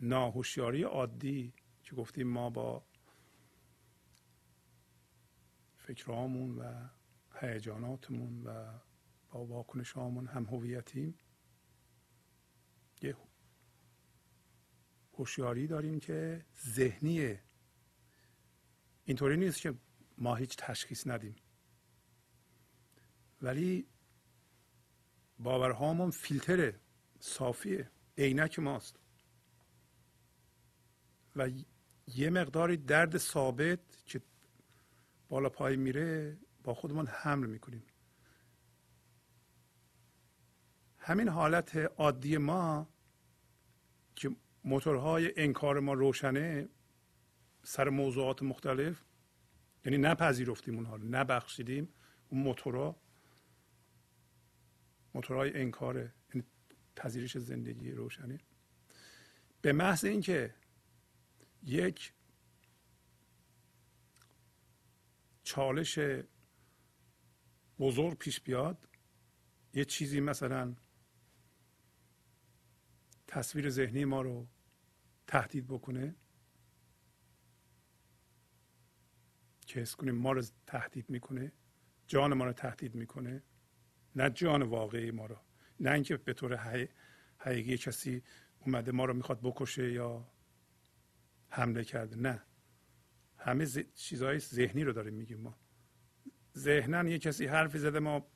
[0.00, 2.86] ناهوشیاری عادی که گفتیم ما با
[5.76, 6.88] فکرامون و
[7.40, 8.78] هیجاناتمون و
[9.30, 11.18] با واکنش هامون هم هویتیم
[13.02, 13.16] یه
[15.12, 17.42] هوشیاری داریم که ذهنیه
[19.04, 19.74] اینطوری نیست که
[20.18, 21.36] ما هیچ تشخیص ندیم.
[23.42, 23.86] ولی
[25.38, 26.80] باورهامون فیلتره.
[27.24, 27.90] صافیه.
[28.18, 28.98] عینک ماست.
[31.36, 31.50] و
[32.06, 34.20] یه مقداری درد ثابت که
[35.28, 37.82] بالا پای میره با خودمون حمل می‌کنیم.
[40.98, 42.88] همین حالت عادی ما
[44.16, 46.68] که موتورهای انکار ما روشنه
[47.62, 49.04] سر موضوعات مختلف
[49.84, 51.88] یعنی نپذیرفتیم اونها رو نبخشیدیم
[52.28, 52.96] اون موتورها.
[55.14, 56.12] موتورهای انکار یعنی
[56.96, 58.38] پذیرش زندگی روشنی
[59.62, 60.54] به محض اینکه
[61.62, 62.12] یک
[65.42, 65.98] چالش
[67.78, 68.88] بزرگ پیش بیاد
[69.74, 70.76] یه چیزی مثلا
[73.26, 74.46] تصویر ذهنی ما رو
[75.26, 76.14] تهدید بکنه
[79.66, 81.52] که حس کنیم ما رو تهدید می‌کنه
[82.06, 83.42] جان ما رو تهدید می‌کنه
[84.16, 85.36] نه جان واقعی ما رو.
[85.80, 86.56] نه اینکه به طور
[87.38, 88.22] حقیقی کسی
[88.60, 90.32] اومده ما رو می‌خواد بکشه یا
[91.48, 92.42] حمله کرده نه.
[93.38, 93.78] همه ز...
[93.94, 95.58] چیزهای ذهنی رو داریم میگیم ما.
[96.56, 98.26] ذهنا یه کسی حرفی زده ما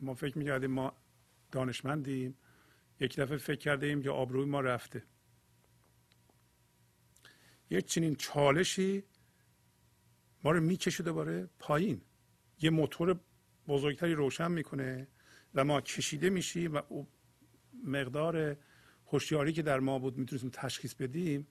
[0.00, 0.96] ما فکر می‌کردیم ما
[1.52, 2.38] دانشمندیم.
[3.00, 5.02] یک دفعه فکر کرده ایم که آبروی ما رفته.
[7.70, 9.04] یک چنین چالشی
[10.44, 12.02] ما رو می‌کشه دوباره پایین.
[12.60, 13.20] یه موتور
[13.68, 15.08] بزرگتری روشن می‌کنه.
[15.56, 17.04] و ما کشیده میشیم و
[17.84, 18.56] مقدار
[19.06, 21.46] هوشیاری که در ما بود می‌تونستیم تشخیص بدیم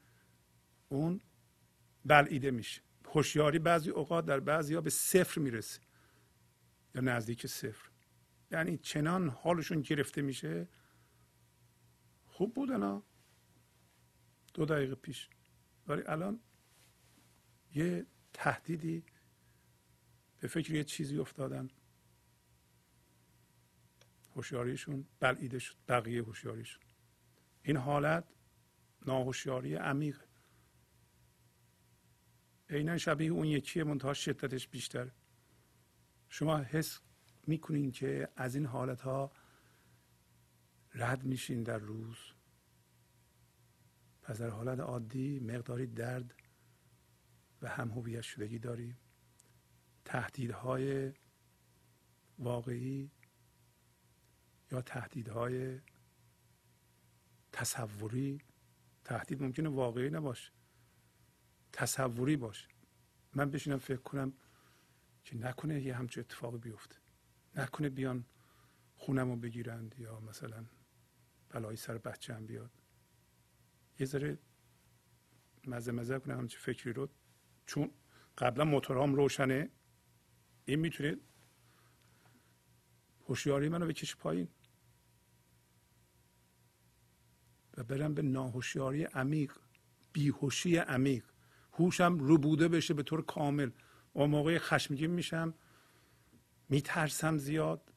[0.90, 1.22] اون
[2.06, 2.82] بلعیده میشه.
[3.06, 5.82] هوشیاری بعضی اوقات در بعضی ها به صفر می‌رسه
[6.96, 7.90] یا نزدیک صفر.
[8.52, 10.68] یعنی چنان حالشون گرفته میشه.
[12.28, 13.04] خوب بودن ها.
[14.54, 15.30] دو دقیقه پیش.
[15.88, 16.40] ولی الان
[17.76, 19.04] یه تهدیدی
[20.40, 21.70] به فکر یه چیزی افتادن.
[24.36, 26.84] هوشیاریشون بلعیده شد بقیه هوشیاریشون.
[27.64, 28.24] این حالت
[29.06, 30.22] ناهوشیاری عمیق
[32.70, 35.12] عینا شبیه اون یکیه منتها شدتش بیشتر
[36.30, 37.00] شما حس
[37.48, 39.32] می‌کنین که از این حالت ها
[40.94, 42.18] رد میشین در روز.
[44.22, 46.34] پس در حالت عادی مقداری درد
[47.62, 48.98] و هم هویت شدگی داریم.
[50.06, 51.14] تهدیدهای
[52.40, 53.12] واقعی
[54.72, 55.80] یا تهدیدهای
[57.52, 58.42] تصوری؟
[59.04, 60.52] تهدید ممکنه واقعی نباشه.
[61.74, 62.68] تصوری باشه.
[63.34, 64.34] من بشینم فکر کنم
[65.24, 66.96] که نکنه یه همچه اتفاقی بیفته.
[67.56, 68.26] نکنه بیان
[68.96, 70.66] خونم رو بگیرند یا مثلا
[71.50, 72.72] بلایی سر بچه هم بیاد.
[74.00, 74.38] یه ذره
[75.68, 77.10] مزه مزه کنه همچه فکری رو.
[77.66, 77.92] چون
[78.38, 79.70] قبلا موتورهام روشنه.
[80.66, 81.18] این می‌تونه
[83.26, 84.48] هوشیاری منو بکشه پایین.
[87.78, 89.52] و برم به ناهوشیاری عمیق
[90.14, 91.26] بیهوشی عمیق.
[91.74, 93.72] هوشم رو بوده بشه به طور کامل.
[94.16, 95.54] و موقع خشمگین میشم.
[96.70, 97.94] میترسم زیاد.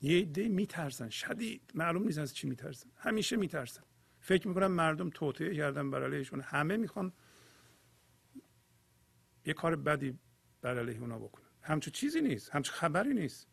[0.00, 1.08] یه عده میترسن.
[1.08, 1.70] شدید.
[1.74, 2.90] معلوم نیست از چی میترسن.
[2.96, 3.82] همیشه میترسن.
[4.20, 6.40] فکر می‌کنم مردم توطئه کردن بر علیهشون.
[6.40, 7.12] همه می‌خوان
[9.46, 10.18] یه کار بدی
[10.60, 11.48] بر علیه اونا بکنن.
[11.62, 12.50] همچون چیزی نیست.
[12.50, 13.48] همچون خبری نیست.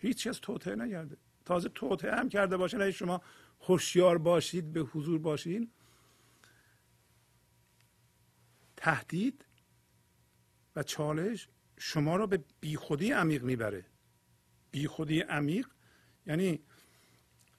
[0.00, 2.80] هیچ از توطئه نگرده تازه توطئه هم کرده باشن.
[2.80, 3.22] اگه شما
[3.60, 5.70] هوشیار باشید به حضور باشین.
[8.76, 9.44] تهدید
[10.76, 11.48] و چالش
[11.78, 13.84] شما رو به بیخودی عمیق می‌بره.
[14.70, 15.66] بیخودی عمیق
[16.26, 16.60] یعنی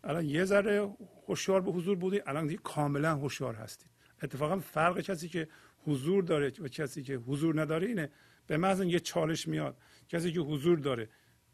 [0.04, 0.96] الان یه ذره
[1.28, 3.90] هوشیار به حضور بودی الان دیگه کاملا هوشیار هستید
[4.24, 5.48] اتفاقا فرق کسی که
[5.86, 8.12] حضور داره و کسی که حضور نداره اینه.
[8.48, 9.78] به محض یه چالش میاد
[10.10, 11.10] کسی که حضور داره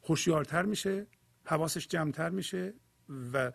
[0.09, 1.07] هوشیارتر میشه
[1.45, 2.73] حواسش جمعتر میشه
[3.33, 3.51] و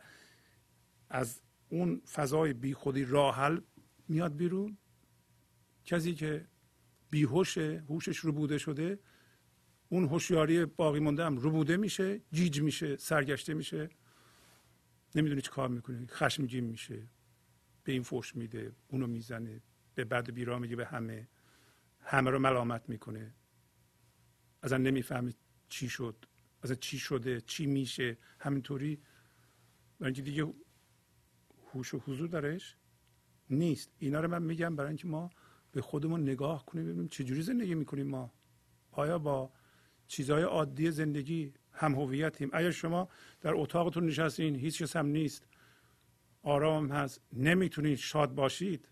[1.11, 3.61] از اون فضای بیخودی راحل
[4.09, 4.79] میاد بیرون.
[5.85, 6.47] کسی که
[7.11, 8.99] بیهوشه هوشش رو بوده شده
[9.89, 13.89] اون هوشیاری باقی مونده هم بوده میشه جیج میشه سرگشته میشه.
[15.15, 17.09] نمی‌دونه چه کار می‌کنه خشمگین میشه
[17.85, 19.61] به این فوش میده اونو می‌زنه
[19.95, 21.29] به و بیرا میگه به همه
[22.01, 23.35] همه رو ملامت می‌کنه.
[24.63, 25.35] اصلا نمی‌فهمه
[25.69, 26.27] چی شد.
[26.63, 29.01] اصلا چی شده چی میشه همینطوری.
[29.99, 30.55] برای اینکه دیگه
[31.73, 32.77] هوش و حضور درش
[33.51, 33.91] نیست.
[33.99, 35.31] اینا رو من میگم برای اینکه ما
[35.73, 38.33] به خودمون نگاه کنیم ببینیم چجوری زندگی می‌کنیم ما.
[38.93, 39.53] آیا با
[40.07, 43.09] چیزهای عادی زندگی هم هویتیم؟ اگر شما
[43.41, 45.47] در اتاقتون نشستین هیچ کس هم نیست.
[46.43, 47.21] آرام هست.
[47.33, 48.89] نمی‌تونید شاد باشید.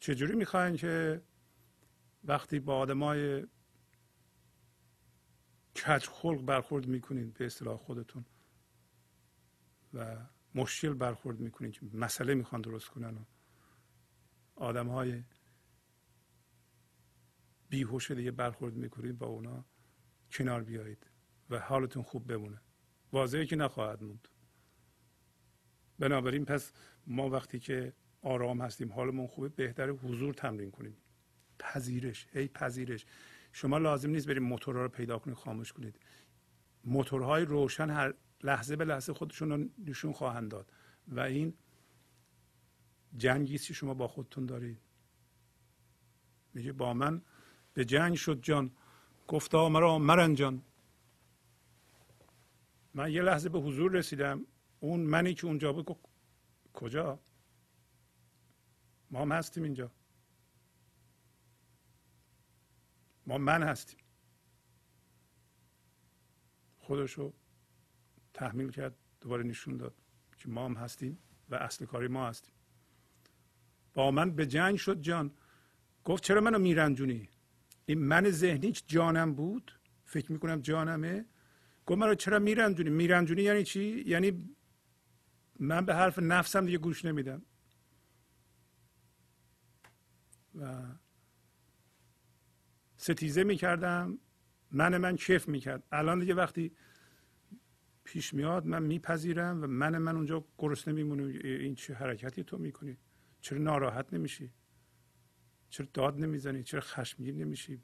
[0.00, 1.22] چجوری می‌خواین که
[2.24, 3.46] وقتی با آدمای
[5.76, 8.24] کج خلق برخورد می‌کنید به اصطلاح خودتون
[9.94, 10.16] و
[10.54, 11.72] مشکل برخورد می‌کنید.
[11.72, 13.24] که مسئله می‌خوان درست کنن و
[14.56, 15.24] آدم های
[17.68, 19.64] بیهوش دیگه برخورد می‌کنید با اونا
[20.30, 21.06] کنار بیایید
[21.50, 22.60] و حالتون خوب بمونه.
[23.12, 24.28] واضحه که نخواهد موند.
[25.98, 26.72] بنابراین پس
[27.06, 30.96] ما وقتی که آرام هستیم حالمون خوبه بهتر حضور تمرین کنیم.
[31.58, 33.06] پذیرش هی پذیرش.
[33.54, 36.00] شما لازم نیست بریم موتورها رو پیدا کنید خاموش کنید.
[36.84, 40.72] موتورهای روشن هر لحظه به لحظه خودشون رو نشون خواهند داد.
[41.08, 41.54] و این
[43.16, 44.78] جنگی که شما با خودتون دارید.
[46.54, 47.22] میگه با من
[47.74, 48.70] به جنگ شد جان.
[49.28, 50.62] گفتا مرا مرنجان.
[52.94, 54.46] من یه لحظه به حضور رسیدم.
[54.80, 55.96] اون منی که اونجا بود
[56.72, 57.18] کجا؟
[59.10, 59.90] ما هم هستیم اینجا.
[63.26, 63.98] ما من هستیم.
[66.78, 67.32] خودشو
[68.34, 69.94] تحمیل کرد دوباره نشون داد
[70.36, 71.18] که ما هم هستیم
[71.50, 72.54] و اصل کاری ما هستیم.
[73.94, 75.32] با من به جنگ شد جان.
[76.04, 77.28] گفت چرا منو میرنجونی؟
[77.86, 81.24] این من ذهنی جانم بود؟ فکر می‌کنم جانمه.
[81.86, 84.56] گفت مرا چرا میرنجونی؟ میرنجونی یعنی چی؟ یعنی
[85.58, 87.42] من به حرف نفسم دیگه گوش نمیدم.
[90.54, 90.82] و
[93.04, 94.18] ستیزه می‌کردم.
[94.70, 95.82] من من کیف می‌کرد.
[95.92, 96.72] الان دیگه وقتی
[98.04, 102.96] پیش میاد من میپذیرم و من من اونجا گرسنه میمونه این چه حرکتی تو می‌کنی؟
[103.40, 104.50] چرا ناراحت نمیشی؟
[105.68, 107.82] چرا داد نمی‌زنی؟ چرا خشمگین نمیشی؟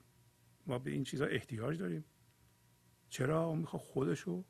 [0.66, 2.05] ما به این چیزها احتیاج داریم.
[3.09, 4.45] چرا اون می‌خواد خودشو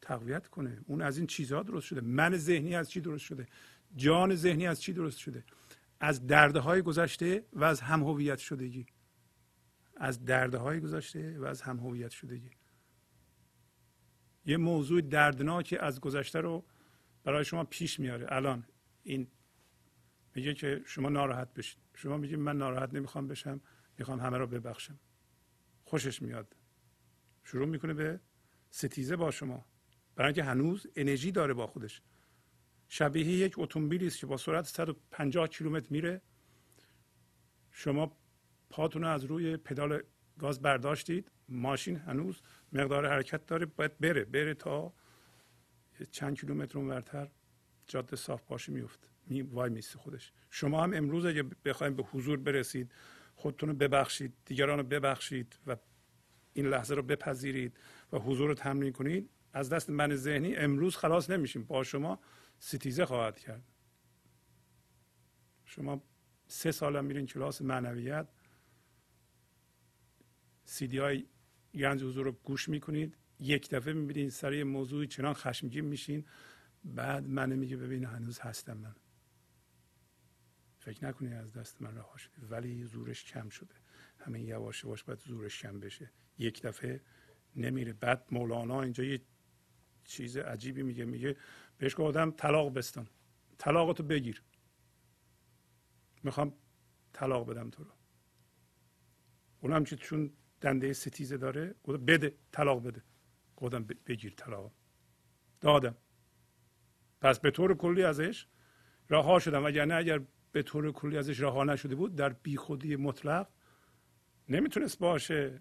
[0.00, 2.00] تقویت کنه؟ اون از این چیزها درست شده.
[2.00, 3.46] من ذهنی از چی درست شده؟
[3.96, 5.44] جان ذهنی از چی درست شده؟
[6.00, 8.86] از دردهای گذشته و از هم هویت شدگی.
[9.96, 12.50] از دردهای گذشته و از هم هویت شدگی
[14.46, 16.64] یه موضوع دردناکی از گذشته رو
[17.24, 18.26] برای شما پیش میاره.
[18.28, 18.64] الان
[19.02, 19.28] این
[20.34, 23.60] میگه که شما ناراحت بشید شما میگید من ناراحت نمی‌خوام بشم
[23.98, 24.98] می‌خوام همه رو ببخشم.
[25.84, 26.56] خوشش میاد.
[27.44, 28.20] شروع می‌کنه به
[28.70, 29.64] ستیزه با شما.
[30.16, 32.02] برای اینکه هنوز انرژی داره با خودش.
[32.88, 36.22] شبیه یک اتومبیلی است که با سرعت 150 کیلومتر میره.
[37.70, 38.16] شما
[38.72, 40.02] پاتون از روی پدال
[40.38, 41.30] گاز برداشتید.
[41.48, 42.42] ماشین هنوز
[42.72, 43.66] مقدار حرکت داره.
[43.66, 44.24] باید بره.
[44.24, 44.92] بره تا
[46.10, 47.28] چند کیلومتر اونورتر
[47.86, 49.08] جاده صاف باشه میفته.
[49.26, 50.32] می وای میسته خودش.
[50.50, 52.92] شما هم امروز اگه بخواید به حضور برسید
[53.34, 55.76] خودتون رو ببخشید دیگران رو ببخشید و
[56.52, 57.76] این لحظه رو بپذیرید
[58.12, 61.64] و حضور رو تمرین کنید از دست من ذهنی امروز خلاص نمیشیم.
[61.64, 62.18] با شما
[62.58, 63.62] ستیزه خواهد کرد.
[65.64, 66.02] شما
[66.46, 68.28] سه سال میرین کلاس معنویت.
[70.72, 71.26] سیدی های
[71.74, 73.16] گنج حضور رو گوش می‌کنید.
[73.38, 76.24] یک دفعه می‌بینید سر موضوعی چنان خشمگین میشین.
[76.84, 78.94] بعد من میگه ببین هنوز هستم من.
[80.78, 83.74] فکر نکنید از دست من رها شده ولی زورش کم شده.
[84.18, 86.10] همین یواش یواش باید زورش کم بشه.
[86.38, 87.00] یک دفعه
[87.56, 87.92] نمیره.
[87.92, 89.22] بعد مولانا اینجا یه
[90.04, 91.04] چیز عجیبی میگه.
[91.04, 91.36] میگه
[91.78, 93.08] بهش آدم طلاق بستان.
[93.58, 94.42] طلاقتو بگیر.
[96.22, 96.54] می‌خوام
[97.12, 97.90] طلاق بدم تو رو.
[99.60, 100.32] اونم چون
[100.62, 101.74] دنده ستیزه داره
[102.06, 103.02] بده طلاق بده
[103.56, 104.72] گفتم بگیر طلاق
[105.60, 105.96] دادم
[107.20, 108.46] پس به طور کلی ازش
[109.10, 110.20] رها شدم اگر نه اگر
[110.52, 113.48] به طور کلی ازش رها نشده بود در بیخودی مطلق
[114.48, 115.60] نمی‌تونست باشه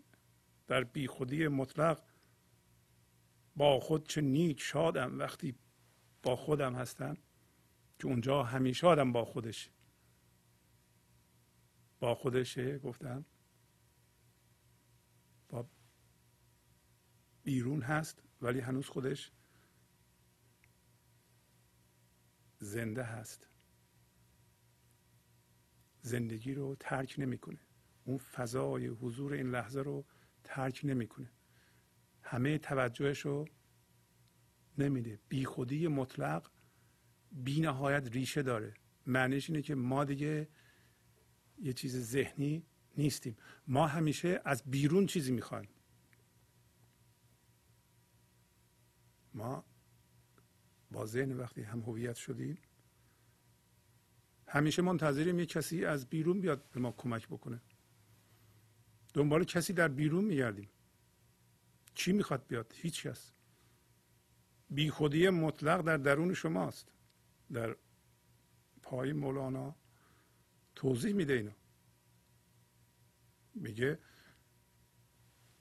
[0.68, 2.04] در بیخودی مطلق
[3.56, 5.56] با خود چه نیک شادم وقتی
[6.24, 7.18] با خودم هستم
[8.00, 9.70] که اونجا همیشه آدم با خودش
[12.00, 13.26] با خودشه گفتم
[17.44, 19.32] بیرون هست ولی هنوز خودش
[22.60, 23.48] زنده هست.
[26.02, 27.60] زندگی رو ترک نمی‌کنه.
[28.04, 30.06] اون فضای حضور این لحظه رو
[30.44, 31.32] ترک نمی‌کنه.
[32.24, 33.46] همه توجهش رو
[34.78, 35.20] نمیده.
[35.30, 36.52] بیخودی مطلق
[37.32, 38.74] بی نهایت ریشه داره.
[39.06, 40.48] معنیش اینه که ما دیگه
[41.58, 42.66] یه چیز ذهنی
[42.98, 43.38] نیستیم.
[43.68, 45.70] ما همیشه از بیرون چیزی می‌خوایم.
[49.34, 49.66] ما
[50.92, 52.58] با ذهن وقتی هم هویت شدیم
[54.48, 57.62] همیشه منتظریم یه کسی از بیرون بیاد به ما کمک بکنه.
[59.14, 60.70] دنبال کسی در بیرون میگردیم.
[61.94, 63.32] چی می‌خواد بیاد؟ هیچ کس.
[64.70, 66.92] بیخودی مطلق در درون شماست.
[67.54, 67.76] در
[68.82, 69.76] پای مولانا
[70.76, 71.52] توضیح میده اینو.
[73.54, 74.00] میگه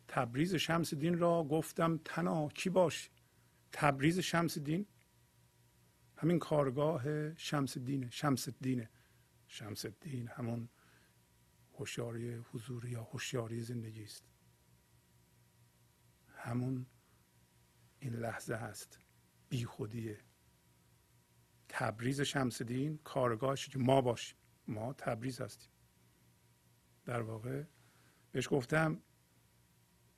[0.08, 3.10] تبریز شمس دین را گفتم تنا کی باش؟
[3.72, 4.86] تبریز شمس دین
[6.16, 8.90] همین کارگاه شمس دینه شمس دینه
[9.46, 10.68] شمس دین همون
[11.78, 14.24] هوشیاری حضوری یا هوشیاری زندگی است.
[16.28, 16.86] همون
[18.00, 18.98] این لحظه هست.
[19.48, 20.20] بی خودیه
[21.68, 24.38] تبریز شمس دین کارگاهش که ما باشیم.
[24.68, 25.70] ما تبریز هستیم.
[27.04, 27.64] در واقع
[28.32, 29.02] بهش گفتم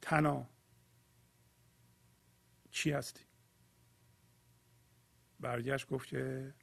[0.00, 0.48] تنا
[2.70, 3.24] چی هستی؟
[5.42, 6.54] برگشت گفت که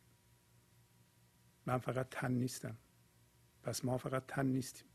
[1.66, 2.78] من فقط تن نیستم.
[3.64, 4.88] پس ما فقط تن نیستیم.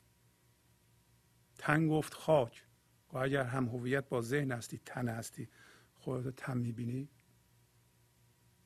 [1.58, 2.64] تن گفت خاک.
[3.12, 5.48] و اگر هم هویت با ذهن هستی تن هستی
[5.94, 7.08] خودت تن می‌بینی؟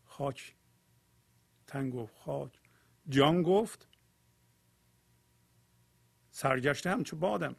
[0.04, 0.56] خاک.
[1.66, 2.60] تن گفت خاک.
[3.08, 3.88] جان گفت
[6.30, 7.56] سرگشته هم چه بادم.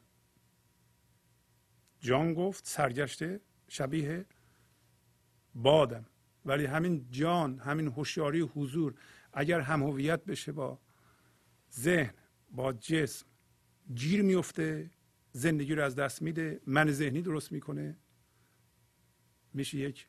[1.99, 4.25] جان گفت سرگشته شبیه
[5.55, 6.05] بادم.
[6.45, 8.95] ولی همین جان همین هوشیاری حضور
[9.33, 10.79] اگر هم هویت بشه با
[11.71, 12.13] ذهن
[12.51, 13.25] با جسم
[13.95, 14.91] گیر میفته
[15.31, 17.97] زندگی رو از دست میده من ذهنی درست می‌کنه
[19.53, 20.07] میشه یک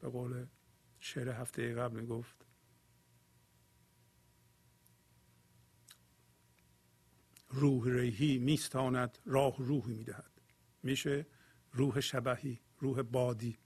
[0.00, 0.46] به قول
[1.00, 2.46] شعر هفته قبل می‌گفت
[7.48, 10.40] روح ریحی میستاند راه روحی می‌دهد.
[10.82, 11.26] میشه
[11.72, 13.58] روح شبهی روح بادی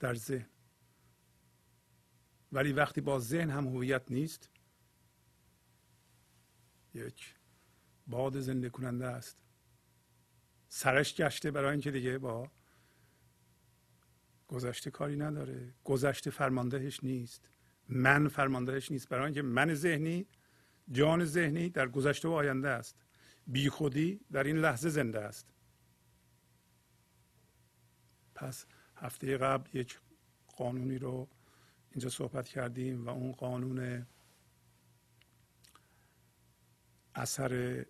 [0.00, 0.48] در ذهن.
[2.52, 4.50] ولی وقتی با ذهن هم هویت نیست
[6.94, 7.34] یک
[8.06, 9.38] باد زنده کننده است.
[10.68, 12.50] سرش گشته برای اینکه دیگه با
[14.48, 15.74] گذشته کاری نداره.
[15.84, 17.50] گذشته فرماندهش نیست.
[17.88, 19.08] من فرماندهش نیست.
[19.08, 20.26] برای اینکه من ذهنی
[20.90, 22.96] جان ذهنی در گذشته و آینده است.
[23.46, 25.54] بی خودی در این لحظه زنده است.
[28.34, 30.00] پس هفته قبل یک
[30.56, 31.28] قانونی رو
[31.98, 34.06] اینجا صحبت کردیم و اون قانون
[37.14, 37.84] اثر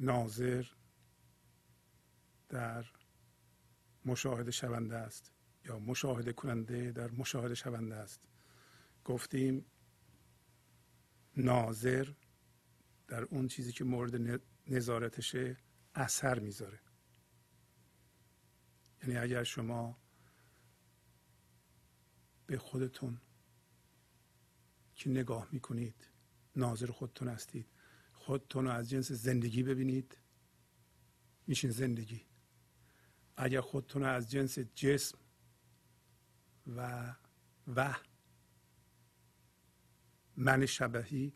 [0.00, 0.66] ناظر
[2.48, 2.86] در
[4.04, 5.32] مشاهده شونده است
[5.64, 8.20] یا مشاهده کننده در مشاهده شونده است.
[9.04, 9.64] گفتیم
[11.36, 12.08] ناظر
[13.08, 15.56] در اون چیزی که مورد نظارتشه
[15.94, 16.80] اثر می‌ذاره.
[19.02, 20.03] یعنی اگر شما
[22.46, 23.20] به خودتون
[24.94, 26.08] که نگاه می‌کنید
[26.56, 27.66] ناظر خودتون هستید.
[28.12, 30.18] خودتون رو از جنس زندگی ببینید.
[31.46, 32.22] میشین زندگی.
[33.36, 35.18] اگر خودتون از جنس جسم
[36.66, 37.14] و
[37.76, 37.96] و
[40.36, 41.32] من شبهی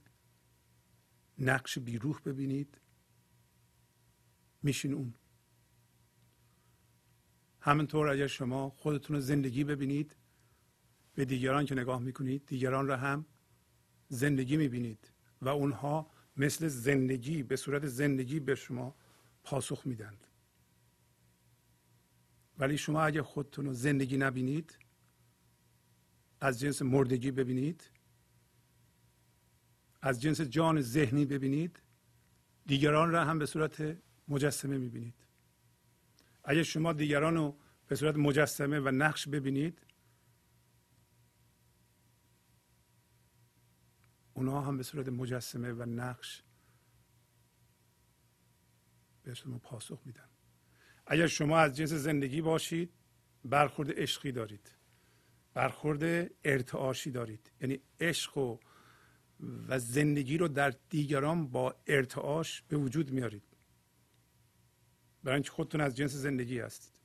[1.39, 2.81] نقش بیروح ببینید
[4.63, 5.15] میشین اون.
[7.61, 10.17] همینطور اگر شما خودتون رو زندگی ببینید
[11.19, 13.27] به دیگران که نگاه می‌کنید دیگران را هم
[14.09, 15.13] زندگی می‌بینید
[15.43, 18.95] و اونها مثل زندگی به صورت زندگی به شما
[19.45, 20.27] پاسخ میدند
[22.59, 24.79] ولی شما اگر خودتون رو زندگی نبینید
[26.41, 27.91] از جنس مردگی ببینید
[30.03, 31.83] از جنس جان ذهنی ببینید
[32.67, 33.97] دیگران را هم به صورت
[34.29, 35.27] مجسمه می‌بینید.
[36.45, 37.57] اگر شما دیگران رو
[37.87, 39.88] به صورت مجسمه و نقش ببینید
[44.39, 46.43] اونها هم به صورت مجسمه و نقش
[49.23, 50.29] به شما پاسخ میدن.
[51.07, 52.93] اگر شما از جنس زندگی باشید
[53.45, 54.77] برخورد عشقی دارید.
[55.55, 57.53] برخورد ارتعاشی دارید.
[57.61, 58.59] یعنی عشق و
[59.69, 63.57] و زندگی رو در دیگران با ارتعاش به وجود میارید.
[65.25, 66.99] برای اینکه خودتون از جنس زندگی هستید.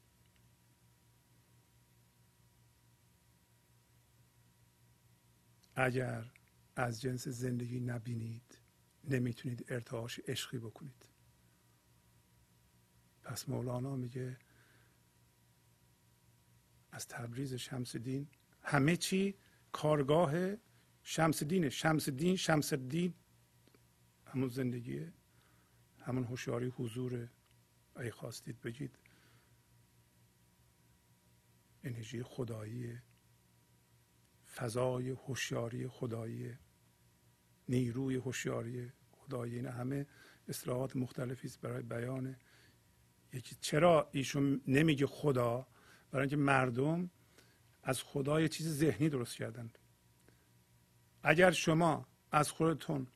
[5.75, 6.32] اگر
[6.75, 8.57] از جنس زندگی نبینید
[9.03, 11.09] نمی‌تونید ارتعاش عشقی بکنید.
[13.23, 14.37] پس مولانا میگه
[16.91, 18.27] از تبریز شمس دین
[18.61, 19.35] همه چی
[19.71, 20.55] کارگاه
[21.03, 23.13] شمس دینه شمس دین شمس دین
[24.27, 25.13] همون زندگیه
[25.99, 27.29] همون هوشیاری حضور.
[27.95, 28.99] ای خواستید بگید
[31.83, 33.01] انرژی خدایی.
[34.55, 36.57] فضای هوشیاری خدایی
[37.69, 40.05] نیروی هوشیاری خدایی این همه
[40.47, 42.35] اصلاحات مختلفی است برای بیان.
[43.33, 45.67] یکی چرا ایشون نمیگه خدا؟
[46.11, 47.09] برای اینکه مردم
[47.83, 49.77] از خدا یه چیز ذهنی درست کردند.
[51.23, 53.07] اگر شما از خودتون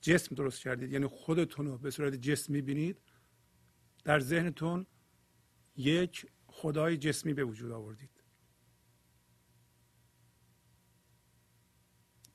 [0.00, 2.98] جسم درست کردید یعنی خودتون رو به صورت جسم می‌بینید
[4.04, 4.86] در ذهنتون
[5.76, 8.10] یک خدای جسمی به وجود آوردید.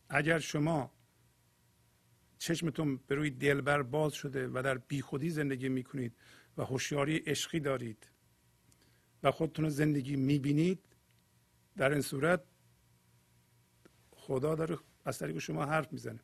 [0.09, 0.91] اگر شما
[2.37, 6.15] چشمتون به روی دلبر باز شده و در بیخودی زندگی می‌کنید
[6.57, 8.09] و هوشیاری عشقی دارید
[9.23, 10.85] و خودتون رو زندگی می‌بینید
[11.77, 12.43] در این صورت
[14.11, 16.19] خدا داره از طریق شما حرف می‌زنه.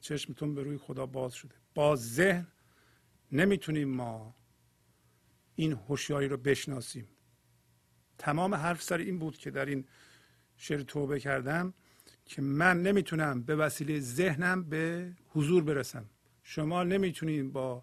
[0.00, 1.54] چشمتون به روی خدا باز شده.
[1.74, 2.46] با ذهن
[3.32, 4.34] نمی‌تونیم ما
[5.54, 7.08] این هوشیاری رو بشناسیم.
[8.18, 9.88] تمام حرف سر این بود که در این
[10.56, 11.74] شعر توبه کردم.
[12.24, 16.04] که من نمی‌تونم به وسیله ذهنم به حضور برسم.
[16.42, 17.82] شما نمی‌تونید با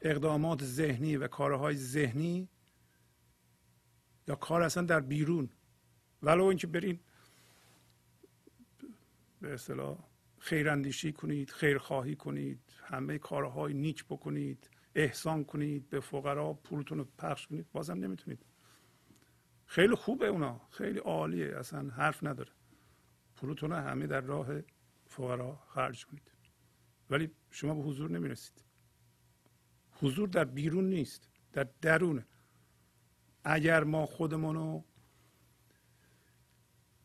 [0.00, 2.48] اقدامات ذهنی و کارهای ذهنی
[4.28, 5.50] یا کار اصلا در بیرون.
[6.22, 7.00] ولو اینکه برین
[9.40, 9.98] به اصطلاح
[10.38, 17.46] خیراندیشی کنید خیرخواهی کنید همه کارهای نیک بکنید احسان کنید به فقرا پولتون رو پخش
[17.46, 18.38] کنید بازم نمی‌تونید.
[19.66, 22.50] خیلی خوبه اونا خیلی عالیه اصلا حرف نداره.
[23.36, 24.46] پولتون همه در راه
[25.06, 26.30] فقرا خرج کنید.
[27.10, 28.64] ولی شما به حضور نمی‌رسید.
[29.90, 32.26] حضور در بیرون نیست در درونه.
[33.44, 34.84] اگر ما خودمون رو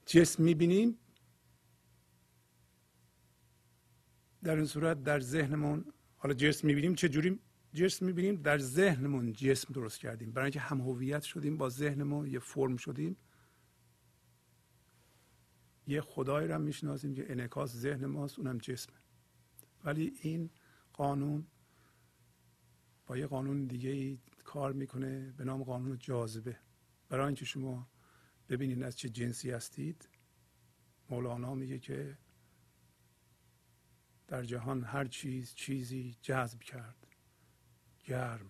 [0.05, 0.97] جسم می‌بینیم
[4.43, 5.85] در این صورت در ذهنمون
[6.17, 7.39] حالا جسم می‌بینیم چه جوری؟
[7.73, 10.31] جسم می‌بینیم در ذهنمون جسم درست کردیم.
[10.31, 13.17] برای اینکه هم هویت شدیم با ذهنمون یه فرم شدیم.
[15.87, 18.95] یه خدایی هم می‌شناسیم که انعکاس ذهن ماست اونم جسمه.
[19.83, 20.49] ولی این
[20.93, 21.47] قانون
[23.07, 26.59] با یه قانون دیگه ای کار می‌کنه به نام قانون جاذبه.
[27.09, 27.87] برای اینکه شما
[28.49, 30.09] ببینید از چه جنسی هستید
[31.09, 32.17] مولانا میگه که
[34.27, 37.07] در جهان هر چیز چیزی جذب کرد.
[38.03, 38.49] گرم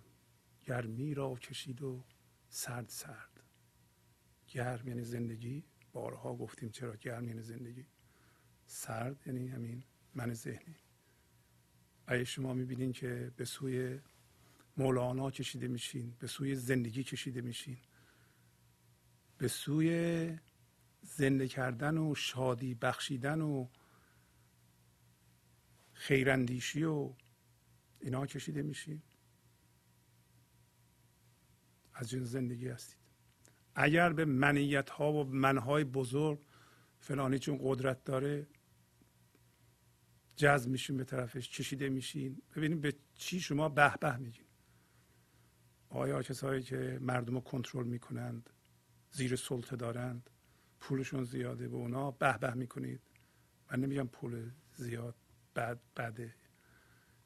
[0.63, 2.03] گرمی را کشید و
[2.49, 3.43] سرد سرد.
[4.47, 5.63] گرم یعنی زندگی.
[5.93, 7.85] بارها گفتیم چرا گرم یعنی زندگی.
[8.65, 9.83] سرد یعنی همین
[10.13, 10.75] من ذهنی.
[12.07, 13.99] اگه شما می‌بینین که به سوی
[14.77, 17.77] مولانا کشیده میشین به سوی زندگی کشیده میشین
[19.37, 20.37] به سوی
[21.01, 23.67] زنده کردن و شادی بخشیدن و
[25.93, 27.13] خیراندیشی و
[27.99, 29.01] اینا کشیده میشین.
[31.93, 33.00] از جنس زندگی هستید.
[33.76, 36.39] اگر به منیت ها و منهای بزرگ
[36.99, 38.47] فلانی چون قدرت داره
[40.36, 44.45] جذب میشین به طرفش کشیده میشین ببینید به چی شما به به میگین.
[45.89, 48.49] آیا کسایی که مردم رو کنترل می‌کنند
[49.11, 50.30] زیر سلطه دارند
[50.80, 53.01] پولشون زیاده به اونا به به می‌کنید؟
[53.72, 55.15] من نمیگم پول زیاد
[55.55, 56.36] بد بده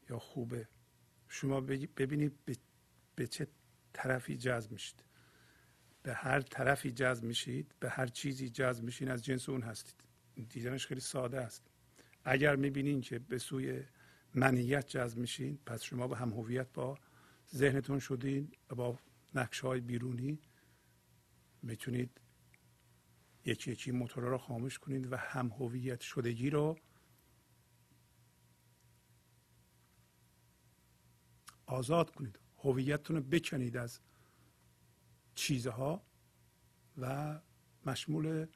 [0.09, 0.67] یا خوبه.
[1.27, 2.39] شما ببینید
[3.15, 3.47] به چه
[3.93, 5.03] طرفی جذب میشید.
[6.05, 10.03] به هر طرفی جذب میشید به هر چیزی جذب میشین از جنس اون هستید.
[10.49, 11.67] دیدنش خیلی ساده است.
[12.23, 13.83] اگر می‌بینین که به سوی
[14.33, 16.97] منیت جذب میشین پس شما به هم هویت با
[17.55, 18.99] ذهنتون شدین با
[19.35, 20.39] نقش های بیرونی
[21.61, 22.21] می‌تونید
[23.45, 26.77] یکی یکی موتور رو خاموش کنید و هم هویت شدگی رو
[31.65, 32.39] آزاد کنید.
[32.57, 33.99] هویتتون رو بکنید از
[35.35, 36.01] چیزها
[36.97, 37.39] و
[37.85, 38.47] مشمول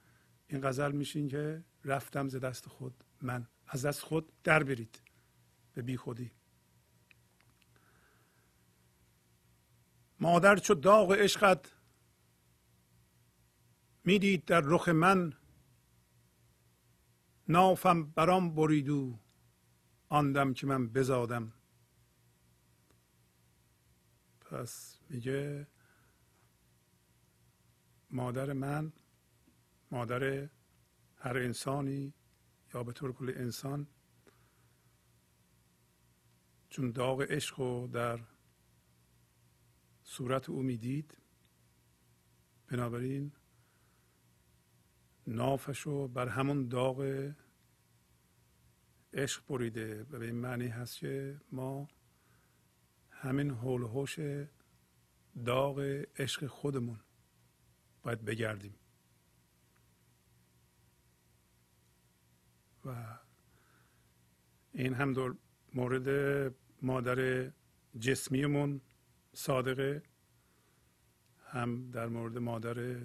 [0.48, 3.46] این غزل میشین که رفتم ز دست خود من.
[3.66, 5.00] از دست خود در برید
[5.74, 6.30] به بی خودی.
[10.20, 11.72] مادر چو داغ عشقت
[14.04, 15.32] می‌دید در رخ من
[17.48, 19.18] نافم برام بریدو
[20.08, 21.52] آندم که من بزادم.
[24.40, 25.66] پس میگه
[28.10, 28.92] مادر من
[29.90, 30.48] مادر
[31.16, 32.14] هر انسانی
[32.74, 33.86] یا به طور کل انسان
[36.68, 38.20] چون داغ عشق رو در
[40.04, 41.18] صورت او می‌دید
[42.68, 43.32] بنابراین
[45.26, 47.30] نافش رو بر همون داغ
[49.12, 50.02] عشق بریده.
[50.02, 51.88] و به این معنی هست که ما
[53.10, 54.18] همین حول هوش
[55.44, 57.00] داغ عشق خودمون.
[58.02, 58.74] باید بگردیم.
[62.84, 63.18] و
[64.72, 65.34] این هم در
[65.74, 67.50] مورد مادر
[67.98, 68.80] جسمیمون
[69.32, 70.02] صادقه
[71.44, 73.00] هم در مورد مادر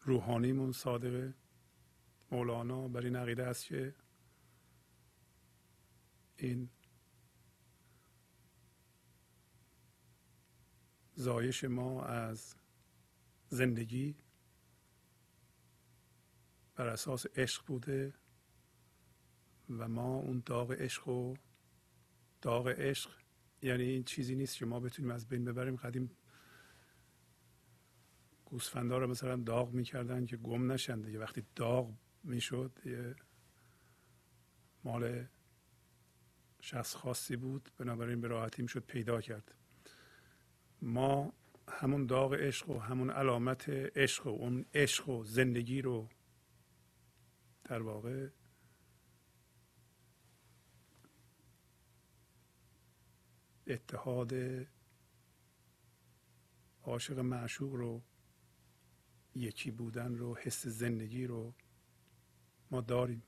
[0.00, 1.34] روحانیمون صادقه.
[2.30, 3.94] مولانا بر این عقیده است که
[6.36, 6.70] این
[11.14, 12.54] زایش ما از
[13.48, 14.16] زندگی
[16.76, 18.14] بر اساس عشق بوده
[19.70, 21.34] و ما اون داغ عشق و
[22.42, 23.10] داغ عشق
[23.62, 25.76] یعنی این چیزی نیست که ما بتونیم از بین ببریم.
[25.76, 26.10] قدیم
[28.44, 31.18] گوسفندا رو مثلا داغ می‌کردن که گم نشن دیگه.
[31.18, 33.14] وقتی داغ می‌شد یه
[34.84, 35.26] مال
[36.60, 39.54] شخص خاصی بود بنابراین به راحتی می‌شد پیدا کرد.
[40.82, 41.32] ما
[41.68, 46.08] همون داغ عشق و همون علامت عشق و اون عشق و زندگی رو
[47.68, 48.28] در واقع
[53.66, 54.34] اتحاد
[56.82, 58.02] عاشق معشوق رو
[59.34, 61.54] یکی بودن رو حس زندگی رو
[62.70, 63.22] ما داریم.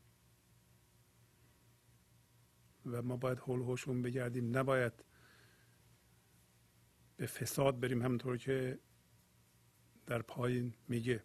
[2.87, 4.57] و ما باید هول هوشون بگردیم.
[4.57, 4.93] نباید
[7.17, 8.79] به فساد بریم همونطور که
[10.07, 11.23] در پایین میگه.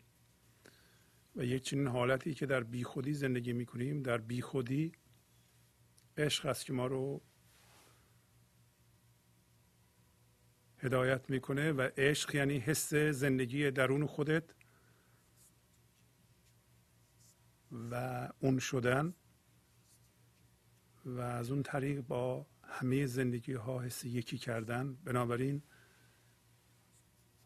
[1.36, 4.92] و یک چنین حالتی که در بیخودی زندگی می‌کنیم در بیخودی
[6.18, 7.22] عشق است که ما رو
[10.78, 14.44] هدایت می‌کنه و عشق یعنی حس زندگی درون خودت
[17.92, 19.14] و اون شدن
[21.06, 24.94] و از اون طریق با همه زندگی ها حس یکی کردن.
[24.94, 25.62] بنابراین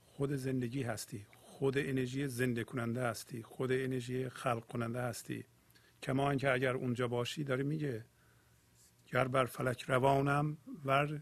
[0.06, 1.26] خود زندگی هستی.
[1.58, 5.46] خود انرژی زنده کننده هستی خود انرژی خلق کننده هستی.
[6.04, 8.06] کما اینکه اگر اونجا باشی داره میگه
[9.06, 11.22] گر بر فلک روانم ور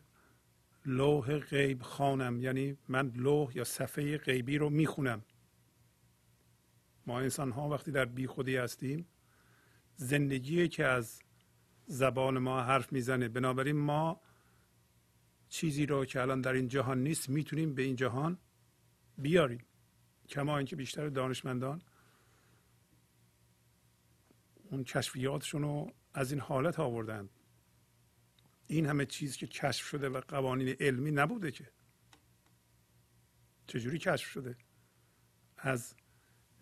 [0.85, 5.23] لوح غیب خانم یعنی من لوح یا صفحه غیبی رو می‌خونم.
[7.07, 9.07] ما انسان ها وقتی در بی خودی هستیم
[9.95, 11.19] زندگی که از
[11.85, 13.27] زبان ما حرف می‌زنه.
[13.27, 14.21] بنابراین ما
[15.49, 18.37] چیزی رو که الان در این جهان نیست می‌تونیم به این جهان
[19.17, 19.65] بیاریم.
[20.29, 21.81] کما اینکه بیشتر دانشمندان
[24.63, 27.29] اون کشفیاتشون رو از این حالت آوردند
[28.67, 31.71] این همه چیز که کشف شده و قوانین علمی نبوده که.
[33.67, 34.57] چجوری کشف شده؟
[35.57, 35.95] از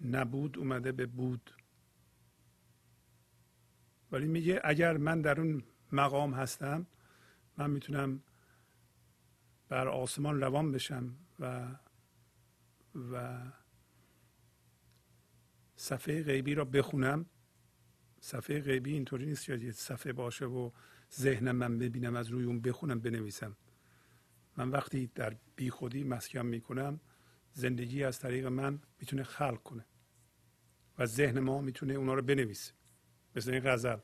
[0.01, 1.51] نبود اومده به بود.
[4.11, 6.87] ولی میگه اگر من در اون مقام هستم
[7.57, 8.23] من می‌تونم
[9.69, 11.75] بر آسمان روان بشم و
[12.95, 13.41] و
[15.75, 17.25] صفحه غیبی را بخونم.
[18.19, 20.71] صفحه غیبی اینطوری نیست که صفحه باشه و
[21.13, 23.57] ذهنم من ببینم از روی اون بخونم بنویسم.
[24.57, 26.99] من وقتی در بی خودی مسکن می‌کنم
[27.53, 29.85] زندگی از طریق من می‌تونه خلق کنه
[30.97, 32.73] و ذهن ما می‌تونه اونا رو بنویسه.
[33.35, 33.97] مثل این غزل.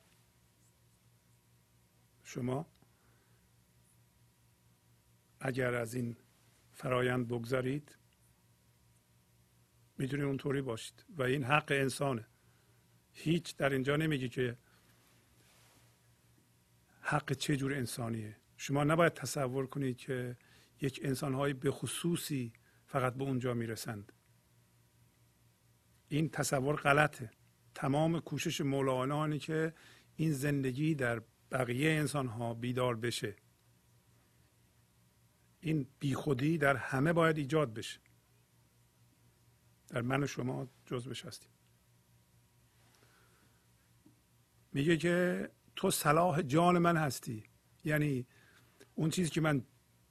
[2.24, 2.68] شما
[5.40, 6.18] اگر از این
[6.72, 7.99] فرایند بگذارید
[10.00, 11.06] می‌تونید اونطوری باشید.
[11.10, 12.28] و این حق انسانه.
[13.14, 14.58] هیچ در اینجا نمیگه که
[17.02, 18.38] حق چه جور انسانیه.
[18.58, 20.38] شما نباید تصور کنید که
[20.82, 22.54] یک انسانهای به خصوصی
[22.86, 24.14] فقط به اونجا می‌رسند.
[26.08, 27.32] این تصور غلطه.
[27.76, 29.74] تمام کوشش مولانا که
[30.16, 31.22] این زندگی در
[31.52, 33.36] بقیه انسان ها بیدار بشه.
[35.60, 38.00] این بیخودی در همه باید ایجاد بشه.
[39.90, 41.52] در من و شما جزبش هستیم
[44.74, 47.44] میگه که تو صلاح جان من هستی.
[47.84, 48.28] یعنی
[48.96, 49.66] اون چیزی که من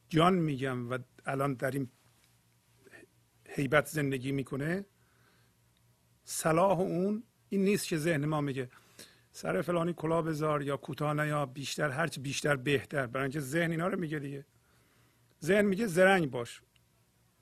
[0.09, 1.89] جان میگم و الان در این
[3.49, 4.87] حیبت زندگی می‌کنه
[6.24, 8.68] صلاح اون این نیست که ذهن ما میگه
[9.33, 13.07] سر فلانی کلا بذار یا کوتاه یا بیشتر هرچی بیشتر بهتر.
[13.07, 14.47] برای اینکه ذهن اینا رو میگه دیگه.
[15.45, 16.62] ذهن میگه زرنگ باش.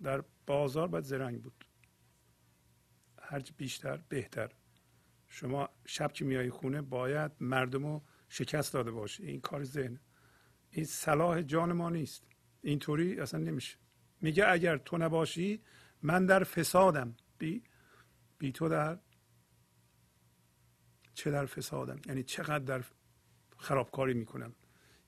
[0.02, 1.65] در بازار باید زرنگ بود.
[3.26, 4.52] هرچی بیشتر بهتر.
[5.28, 9.26] شما شب که میای خونه باید مردم رو شکست داده باشی.
[9.26, 10.00] این کار ذهن
[10.70, 12.26] این صلاح جان ما نیست.
[12.62, 13.76] اینطوری اصلا نمیشه.
[14.20, 15.62] میگه اگر تو نباشی
[16.02, 17.16] من در فسادم.
[17.38, 17.62] بی,
[18.38, 18.98] بی تو در
[21.14, 22.84] چه در فسادم؟ یعنی چقدر در
[23.56, 24.54] خرابکاری می‌کنم؟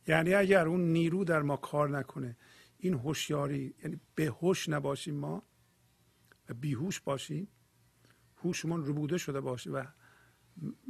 [0.07, 2.37] یعنی اگر اون نیرو در ما کار نکنه
[2.79, 5.43] این هوشیاری یعنی به هوش نباشیم ما
[6.49, 7.49] و بیهوش باشیم
[8.43, 9.85] هوشمون ربوده شده باشه و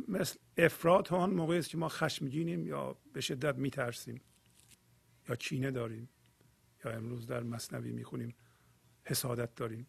[0.09, 4.21] مثل افراد آن موقعی است که ما خشمگینیم یا به شدت میترسیم
[5.29, 6.09] یا کینه داریم
[6.85, 8.35] یا امروز در مصنوی می‌خونیم
[9.05, 9.87] حسادت داریم.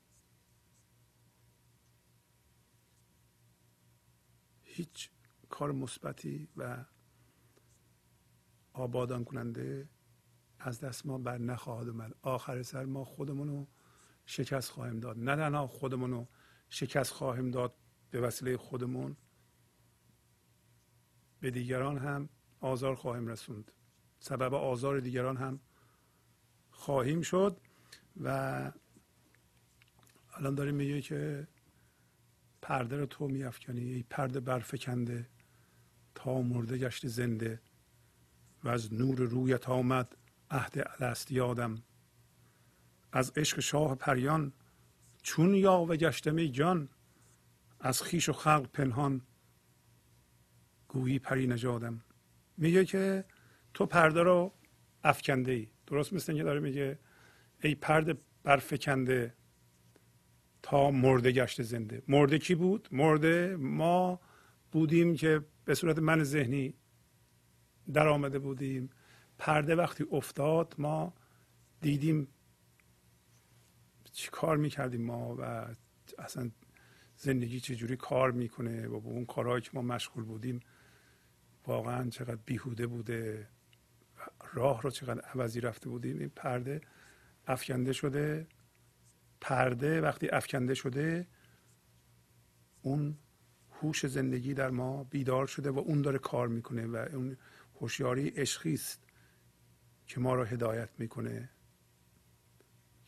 [4.63, 5.09] هیچ
[5.49, 6.85] کار مثبتی و
[8.73, 9.89] آبادان کننده
[10.59, 12.15] از دست ما بر نخواهد اومد.
[12.21, 13.67] آخر سر ما خودمون رو
[14.25, 15.17] شکست خواهیم داد.
[15.19, 16.27] نه تنها خودمون رو
[16.69, 17.73] شکست خواهیم داد
[18.11, 19.15] به وسیله خودمون.
[21.39, 23.71] به دیگران هم آزار خواهیم رسوند.
[24.19, 25.59] سبب آزار دیگران هم
[26.71, 27.61] خواهیم شد
[28.23, 28.27] و
[30.33, 31.47] الان داریم میگه که
[32.61, 33.81] پرده رو تو میافکنی.
[33.81, 35.29] ای پرده برفکنده
[36.15, 37.61] تا مرده گشت زنده
[38.63, 40.17] و از نور رویت آمد
[40.51, 41.83] عهد الست یادم.
[43.11, 44.53] از عشق شاه پریان
[45.29, 46.89] چون یا و گشتم جان
[47.79, 49.21] از خیش و خلق پنهان
[50.87, 52.01] گویی پری نجادم
[52.57, 53.25] میگه که
[53.73, 54.53] تو پرده رو
[55.03, 56.99] افکنده ای درست مثل اینکه داره میگه
[57.63, 59.33] ای پرده برفکنده
[60.61, 62.03] تا مرده گشت زنده.
[62.07, 64.19] مرده کی بود؟ مرده ما
[64.71, 66.73] بودیم که به صورت من ذهنی
[67.93, 68.89] در آمده بودیم.
[69.37, 71.13] پرده وقتی افتاد ما
[71.81, 72.27] دیدیم
[74.19, 75.65] چی کار می‌کردیم ما و
[76.17, 76.51] اصلا
[77.17, 80.59] زندگی چجوری کار می‌کنه و با اون کارهایی که ما مشغول بودیم
[81.67, 83.47] واقعا چقدر بیهوده بوده
[84.53, 86.19] راه رو چقدر عوضی رفته بودیم.
[86.19, 86.81] این پرده
[87.47, 88.47] افکنده شده
[89.41, 91.27] پرده وقتی افکنده شده
[92.81, 93.17] اون
[93.71, 97.37] هوش زندگی در ما بیدار شده و اون داره کار می‌کنه و اون
[97.75, 99.03] هوشیاری عشقی است
[100.07, 101.49] که ما رو هدایت می‌کنه.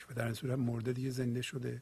[0.10, 1.82] و در این صورت مرده دیگه زنده شده.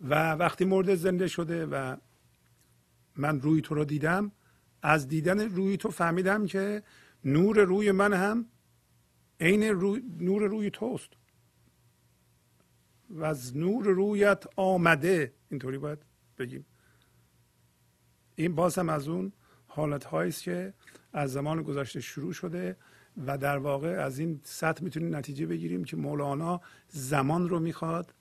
[0.00, 1.96] و وقتی مرده زنده شده و
[3.16, 4.32] من روی تو رو دیدم
[4.82, 6.82] از دیدن روی تو فهمیدم که
[7.24, 8.46] نور روی من هم
[9.40, 11.10] عین روی نور روی توست.
[13.10, 15.34] و از نور رویت آمده.
[15.50, 15.98] اینطوری باید
[16.38, 16.66] بگیم.
[18.34, 19.32] این باز هم از اون
[19.66, 20.74] حالت است که
[21.12, 22.76] از زمان گذشته شروع شده
[23.26, 28.14] و در واقع از این سطح می‌تونیم نتیجه بگیریم که مولانا زمان رو می‌خواد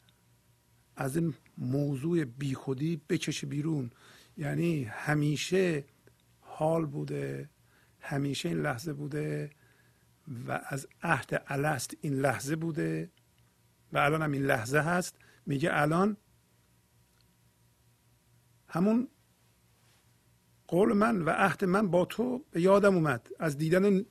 [0.95, 3.91] از این موضوع بیخودی بکشه بیرون.
[4.37, 5.85] یعنی همیشه
[6.39, 7.49] حال بوده
[7.99, 9.49] همیشه این لحظه بوده
[10.47, 13.11] و از عهد الست این لحظه بوده
[13.93, 15.15] و الان هم این لحظه هست.
[15.45, 16.17] میگه الان
[18.67, 19.07] همون
[20.67, 23.27] قول من و عهد من با تو به یادم اومد.
[23.39, 24.05] از دیدن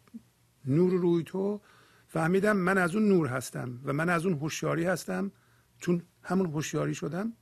[0.67, 1.61] نور روی تو
[2.07, 5.33] فهمیدم من از اون نور هستم و من از اون هوشیاری هستم.
[5.79, 7.33] چون همون هوشیاری شدم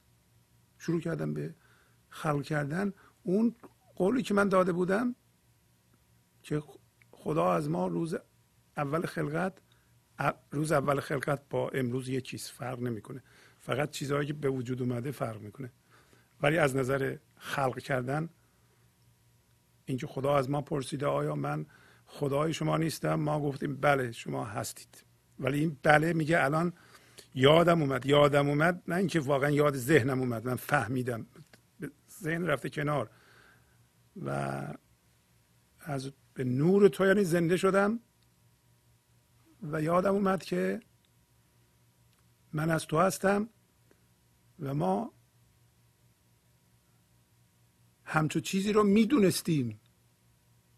[0.79, 1.55] شروع کردم به
[2.09, 2.93] خلق کردن.
[3.22, 3.55] اون
[3.97, 5.14] قولی که من داده بودم
[6.43, 6.62] که
[7.11, 8.16] خدا از ما روز
[8.77, 9.53] اول خلقت
[10.51, 13.22] روز اول خلقت با امروز یه چیز فرق نمی‌کنه.
[13.61, 15.72] فقط چیزهایی که به وجود اومده فرق می‌کنه.
[16.43, 18.29] ولی از نظر خلق کردن
[19.85, 21.66] اینکه خدا از ما پرسیده آیا من
[22.15, 23.15] خدای شما نیستم.
[23.15, 25.05] ما گفتیم بله شما هستید.
[25.39, 26.73] ولی این بله میگه الان
[27.35, 28.07] یادم اومد.
[28.07, 30.47] یادم اومد نه اینکه واقعا یاد ذهنم اومد.
[30.47, 31.27] من فهمیدم.
[32.21, 33.11] ذهن رفته کنار.
[34.23, 34.62] و
[35.81, 38.01] از به نور تو یعنی زنده شدم.
[39.62, 40.81] و یادم اومد که
[42.53, 43.49] من از تو هستم
[44.61, 45.12] و ما
[48.05, 49.81] همچو چیزی رو می‌دونستیم.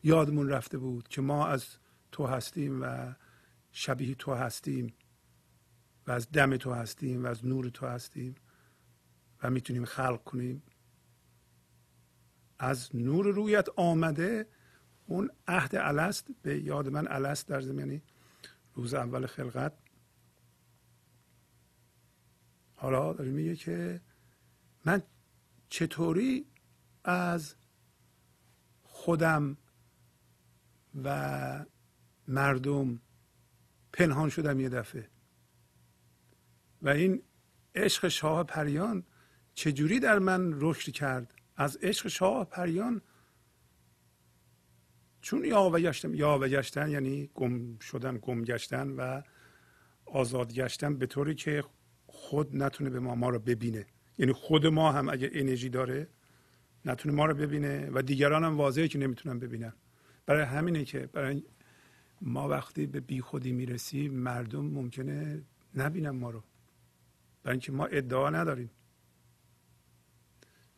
[0.06, 1.66] یادمون رفته بود که ما از
[2.12, 3.14] تو هستیم و
[3.72, 4.94] شبیه تو هستیم
[6.06, 8.34] و از دم تو هستیم و از نور تو هستیم
[9.42, 10.62] و می‌تونیم خلق کنیم.
[12.58, 14.48] از نور رویت آمده
[15.06, 18.02] اون عهد الست به یاد من الست در زمینی
[18.74, 19.72] روز اول خلقت.
[22.74, 24.00] حالا داره میگه که
[24.84, 25.02] من
[25.68, 26.46] چطوری
[27.04, 27.54] از
[28.82, 29.56] خودم
[31.04, 31.64] و
[32.28, 33.00] مردم
[33.92, 35.08] پنهان شدم یه دفعه.
[36.82, 37.22] و این
[37.74, 39.04] عشق شاه پریان
[39.54, 43.02] چجوری در من رشد کرد؟ از عشق شاه پریان
[45.20, 49.22] چون یاوه گشتم یاوه گشتن یعنی گم شدن گم گشتن و
[50.06, 51.64] آزاد گشتن به طوری که
[52.06, 53.86] خود نتونه به ما ما رو ببینه.
[54.18, 56.08] یعنی خود ما هم اگه انرژی داره
[56.84, 59.72] نتونه ما رو ببینه و دیگران هم واضحه که نمی‌تونن ببینن.
[60.26, 61.42] برای همینه که برای
[62.20, 65.42] ما وقتی به بیخودی می‌رسیم مردم ممکنه
[65.74, 66.42] نبینن ما رو.
[67.42, 68.70] برای اینکه ما ادعا نداریم.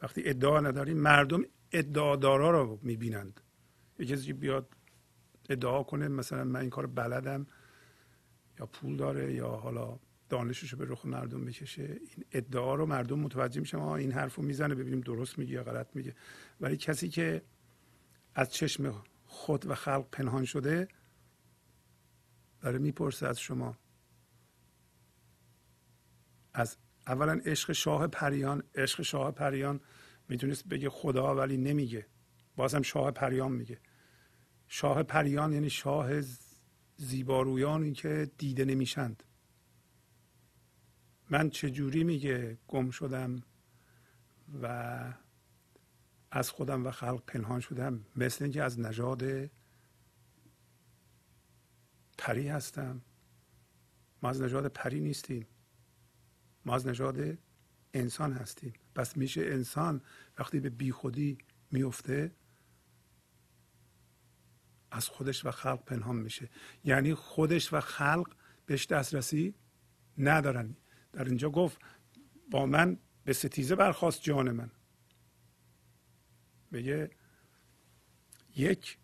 [0.02, 1.42] وقتی ادعا نداریم مردم
[1.72, 3.40] ادعادارا رو می‌بینند.
[3.98, 4.68] یه کسی بیاد
[5.50, 7.46] ادعا کنه مثلا من این کار بلدم
[8.60, 13.18] یا پول داره یا حالا دانشش رو به رخ مردم بکشه این ادعا رو مردم
[13.18, 16.14] متوجه میشن آه این حرف رو می‌زنه ببینیم درست میگه یا غلط میگه.
[16.60, 17.42] ولی کسی که
[18.34, 19.02] از چشم
[19.38, 20.88] خود و خلق پنهان شده
[22.60, 23.76] داره می‌پرسه از شما.
[26.54, 26.76] از
[27.06, 29.80] اولا عشق شاه پریان عشق شاه پریان
[30.28, 32.06] می‌تونست بگه خدا ولی نمیگه.
[32.56, 33.80] بازم شاه پریان میگه.
[34.68, 36.20] شاه پریان یعنی شاه
[36.96, 39.22] زیبارویانی که دیده نمیشند.
[41.30, 43.42] من چجوری میگه گم شدم
[44.62, 45.12] و
[46.30, 48.04] از خودم و خلق پنهان شدم.
[48.16, 49.50] مثل اینکه از نژاد
[52.18, 53.02] پری هستم.
[54.22, 55.46] ما از نژاد پری نیستیم.
[56.64, 57.38] ما از نژاد
[57.94, 58.72] انسان هستیم.
[58.94, 60.02] پس میشه انسان
[60.38, 61.38] وقتی به بیخودی
[61.70, 62.32] میفته
[64.90, 66.50] از خودش و خلق پنهان میشه.
[66.84, 69.54] یعنی خودش و خلق بهش دسترسی
[70.18, 70.76] ندارن.
[71.12, 71.78] در اینجا گفت
[72.50, 74.70] با من به ستیزه برخواست جان من.
[76.72, 77.10] بگه
[78.56, 78.98] یک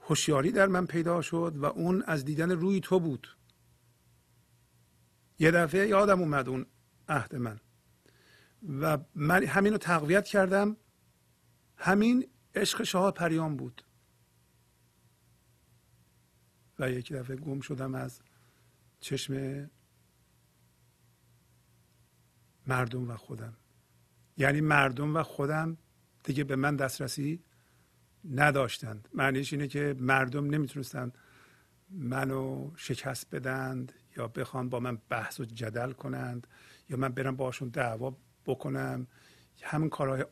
[0.00, 3.36] هوشیاری در من پیدا شد و اون از دیدن روی تو بود.
[5.38, 6.66] یه دفعه یادم اومد اون
[7.08, 7.60] عهد من.
[8.80, 10.76] و من همین رو تقویت کردم.
[11.76, 13.84] همین عشق شاه پریان بود.
[16.78, 18.20] و یک دفعه گم شدم از
[19.00, 19.70] چشم
[22.66, 23.56] مردم و خودم.
[24.36, 25.78] یعنی مردم و خودم
[26.24, 27.44] دیگه به من دسترسی
[28.30, 29.08] نداشتند.
[29.14, 31.18] معنیش اینه که مردم نمی‌تونستند
[31.90, 36.46] منو شکست بدند یا بخوان با من بحث و جدل کنند
[36.88, 38.16] یا من برم باشون دعوا
[38.46, 39.06] بکنم.
[39.62, 40.24] همین کارهای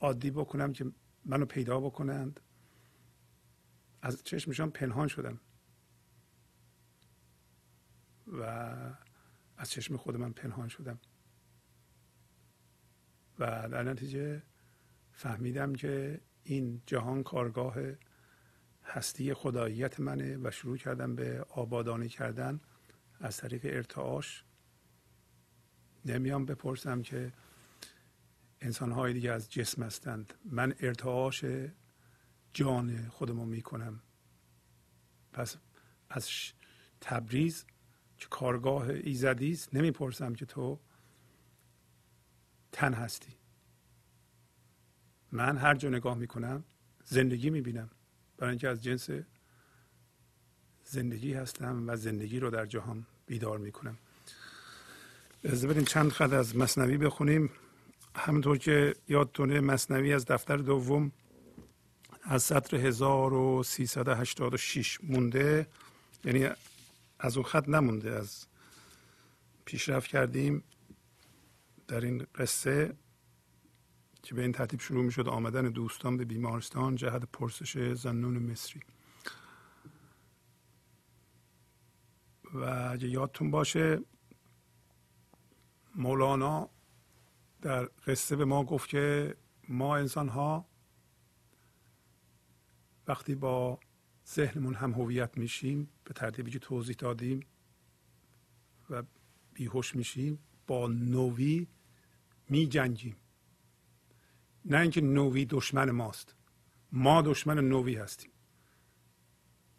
[0.00, 0.92] عادی بکنم که
[1.24, 2.40] منو پیدا بکنند.
[4.02, 5.40] از چشمشان پنهان شدم.
[8.26, 8.42] و
[9.56, 10.98] از چشم خود من پنهان شدم.
[13.38, 14.42] و در نتیجه
[15.12, 17.76] فهمیدم که این جهان کارگاه
[18.84, 22.60] هستی خداییت منه و شروع کردم به آبادانی کردن
[23.20, 24.44] از طریق ارتعاش.
[26.04, 27.32] نمیام بپرسم که
[28.60, 30.34] انسان های دیگه از جسم هستند.
[30.44, 31.44] من ارتعاش
[32.52, 34.00] جان خودمو می‌کنم.
[35.32, 35.56] پس
[36.10, 36.30] از
[37.00, 37.64] تبریز
[38.18, 40.80] که کارگاه ایزدی است؟ نمی‌پرسم که تو
[42.74, 43.32] تن هستی.
[45.32, 46.64] من هر جا نگاه می‌کنم
[47.04, 47.90] زندگی می‌بینم.
[48.36, 49.08] برای اینکه از جنس
[50.84, 53.98] زندگی هستم و زندگی رو در جهان بیدار می‌کنم.
[55.44, 57.50] از بریم چند خط از مصنوی بخونیم.
[58.16, 61.12] همونطور که یادتونه مصنوی از دفتر دوم
[62.22, 65.66] از سطر 1386 مونده.
[66.24, 66.48] یعنی
[67.18, 68.46] از اون خط نمونده از
[69.64, 70.62] پیشرفت کردیم.
[71.88, 72.96] در این قصه
[74.22, 78.80] که به این ترتیب شروع می شد آمدن دوستان به بیمارستان جهت پرسش زنون مصری.
[82.54, 84.00] و اگه یادتون باشه
[85.94, 86.70] مولانا
[87.62, 89.36] در قصه به ما گفت که
[89.68, 90.66] ما انسان ها
[93.06, 93.78] وقتی با
[94.26, 97.40] ذهنمون هم هویت میشیم به ترتیبی که توضیح دادیم
[98.90, 99.02] و
[99.54, 101.66] بیهوش میشیم با نوی
[102.48, 103.16] می جنگیم
[104.64, 106.34] نه اینکه نوی دشمن ماست.
[106.92, 108.30] ما دشمن نوی هستیم.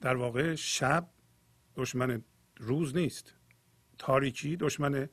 [0.02, 1.10] در واقع شب
[1.76, 2.24] دشمن
[2.58, 3.34] روز نیست.
[3.98, 5.10] تاریکی دشمن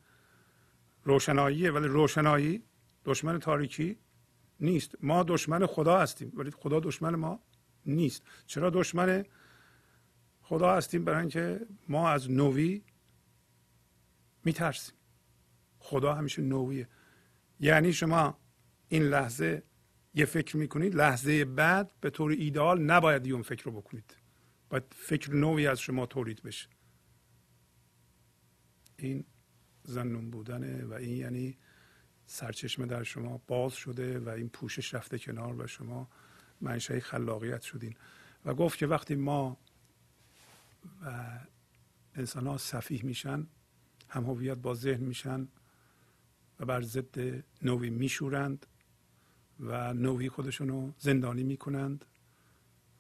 [1.05, 2.63] روشناییه ولی روشنایی
[3.05, 3.99] دشمن تاریکی
[4.61, 4.95] نیست.
[5.01, 7.41] ما دشمن خدا هستیم ولی خدا دشمن ما
[7.87, 8.23] نیست.
[8.47, 9.25] چرا دشمن
[10.43, 12.83] خدا هستیم؟ برای اینکه ما از نوی
[14.45, 14.95] میترسیم.
[15.79, 16.89] خدا همیشه نویه.
[17.63, 18.39] یعنی شما
[18.89, 19.63] این لحظه
[20.15, 24.17] یه فکر می‌کنید لحظه بعد به طور ایدال نباید اون فکر رو بکنید.
[24.71, 26.69] باید فکر نوی از شما تولید بشه.
[28.97, 29.25] این
[29.85, 31.59] زنون بودنه و این یعنی
[32.27, 36.09] سرچشمه در شما باز شده و این پوشش رفته کنار و شما
[36.61, 37.95] منشأ خلاقیت شدین.
[38.45, 39.57] و گفت که وقتی ما
[41.03, 41.39] و
[42.15, 43.47] انسان ها صفیح میشن
[44.09, 45.49] هم هویت با ذهن میشن
[46.61, 48.67] و بر ضد نوی میشورند
[49.61, 52.05] و نوی خودشون رو زندانی می‌کنند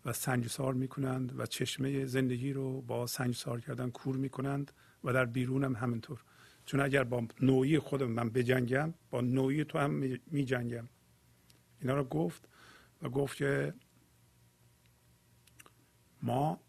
[0.04, 4.72] و سنگسار می‌کنند و چشمه زندگی رو با سنگسار کردن کور می‌کنند
[5.04, 6.24] و در بیرون هم همینطور.
[6.66, 9.90] چون اگر با نوعی خودم من بجنگم با نوعی تو هم
[10.26, 10.88] می جنگم
[11.80, 12.48] اینا رو گفت
[13.02, 13.74] و گفت که
[16.22, 16.60] ما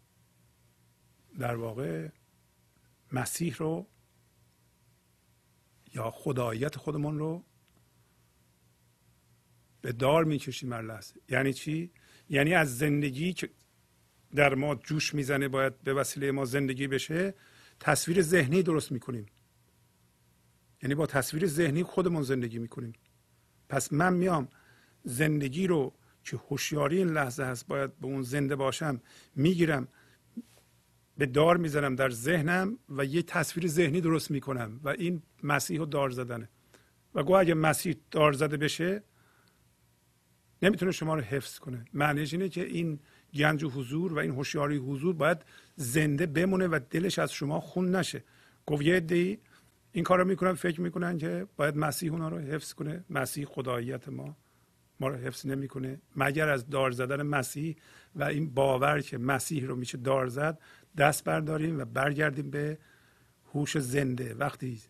[1.38, 2.08] در واقع
[3.12, 3.86] مسیح رو
[5.94, 7.44] یا خداییت خودمون رو
[9.80, 11.14] به دار می‌کشیم هر لحظه.
[11.28, 11.90] یعنی چی؟
[12.28, 13.50] یعنی از زندگی که
[14.34, 17.34] در ما جوش می‌زنه باید به وسیله ما زندگی بشه
[17.80, 19.26] تصویر ذهنی درست می‌کنیم.
[20.82, 22.92] یعنی با تصویر ذهنی خودمون زندگی می‌کنیم.
[23.68, 24.48] پس من میام
[25.04, 29.00] زندگی رو که هوشیاری این لحظه هست باید به اون زنده باشم
[29.36, 29.88] می‌گیرم.
[31.18, 35.86] به دار می‌زنم در ذهنم و یه تصویر ذهنی درست می‌کنم و این مسیح رو
[35.86, 36.48] دار زدنه.
[37.14, 39.02] و گوه اگه مسیح دار زده بشه
[40.62, 41.84] نمی‌تونه شما رو حفظ کنه.
[41.92, 43.00] معنیش اینه که این
[43.34, 45.38] گنج و حضور و این هوشیاری حضور باید
[45.76, 48.24] زنده بمونه و دلش از شما خون نشه.
[48.66, 49.38] گفت یه دی
[49.92, 53.04] این کار رو می‌کنن فکر می‌کنن که باید مسیح اونا رو حفظ کنه.
[53.10, 54.36] مسیح خداییت ما
[55.00, 56.00] ما رو حفظ نمی‌کنه.
[56.16, 57.76] مگر از دار زدن مسیح
[58.14, 60.58] و این باور که مسیح رو میشه دار زد
[60.98, 62.78] دست برداریم و برگردیم به
[63.52, 64.34] هوش زنده.
[64.34, 64.82] وقتی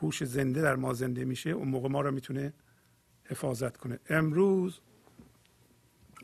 [0.00, 2.52] هوش زنده در ما زنده میشه اون موقع ما رو می‌تونه
[3.24, 3.98] حفاظت کنه.
[4.08, 4.80] امروز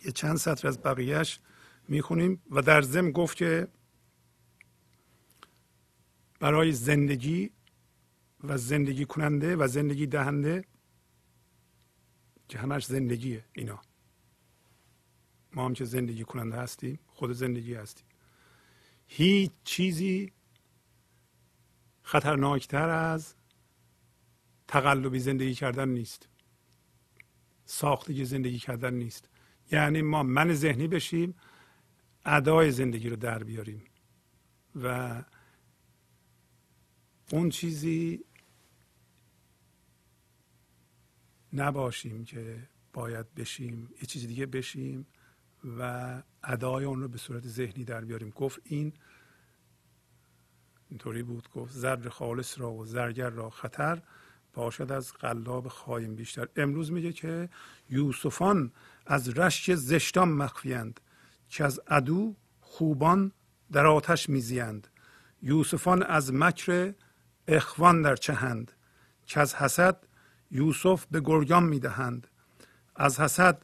[0.04, 1.40] یه چند سطر از بقیهش
[1.88, 3.68] می‌خونیم و در ضمن گفت که
[6.40, 7.50] برای زندگی
[8.44, 10.64] و زندگی کننده و زندگی دهنده
[12.48, 13.80] که همش زندگیه اینا.
[15.52, 18.07] ما هم که زندگی کننده هستیم خود زندگی هستیم.
[19.08, 20.32] هیچ چیزی
[22.02, 23.34] خطرناکتر از
[24.68, 26.28] تقلبی زندگی کردن نیست.
[27.64, 29.28] ساختگی زندگی کردن نیست.
[29.72, 31.34] یعنی ما من ذهنی بشیم
[32.24, 33.84] ادای زندگی رو در بیاریم.
[34.82, 35.24] و
[37.32, 38.24] اون چیزی
[41.52, 45.06] نباشیم که باید بشیم یه چیز دیگه بشیم.
[45.78, 48.30] و ادای اون رو به صورت ذهنی در بیاریم.
[48.30, 48.92] گفت این
[50.88, 51.48] اینطوری بود.
[51.50, 54.02] گفت زر خالص را و زرگر را خطر
[54.54, 56.48] باشد از قلاب خایم بیشتر.
[56.56, 57.48] امروز میگه که
[57.90, 58.72] یوسفان
[59.06, 61.00] از رشک زشتان مخفیند
[61.48, 63.32] که از عدو خوبان
[63.72, 64.88] در آتش میزیند
[65.42, 66.94] یوسفان از مکر
[67.48, 68.72] اخوان در چهند
[69.26, 70.06] که از حسد
[70.50, 72.26] یوسف به گرگان می‌دهند.
[72.96, 73.62] از حسد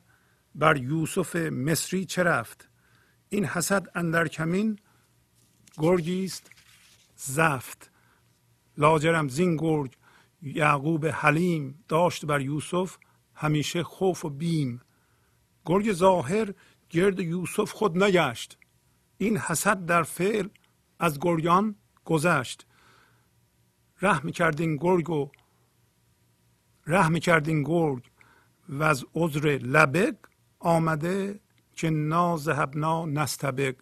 [0.54, 2.68] بر یوسف مصری چه رفت؟
[3.28, 4.78] این حسد اندر کمین
[5.78, 6.50] گرگی است
[7.16, 7.90] زفت.
[8.78, 9.96] لاجرم زین گرگ
[10.42, 12.96] یعقوب حلیم داشت بر یوسف
[13.34, 14.80] همیشه خوف و بیم.
[15.66, 16.54] گرگ ظاهر
[16.90, 18.58] گرد یوسف خود نگشت.
[19.18, 20.48] این حسد در فعل
[20.98, 22.66] از گریان گذشت.
[24.02, 25.30] رحم کردین گرگ و
[26.86, 28.10] رحم کردین گرگ
[28.68, 30.14] و از عذر لبگ
[30.64, 31.40] آمده
[31.72, 33.76] که نازهبنا نستبگ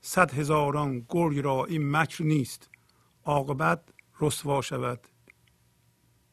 [0.00, 2.68] صد هزاران گرگ را این مکر نیست.
[3.24, 3.82] عاقبت
[4.20, 5.00] رسوا شود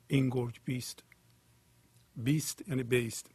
[0.08, 1.04] این گرگ بیست.
[2.16, 3.32] بیست یعنی بیست.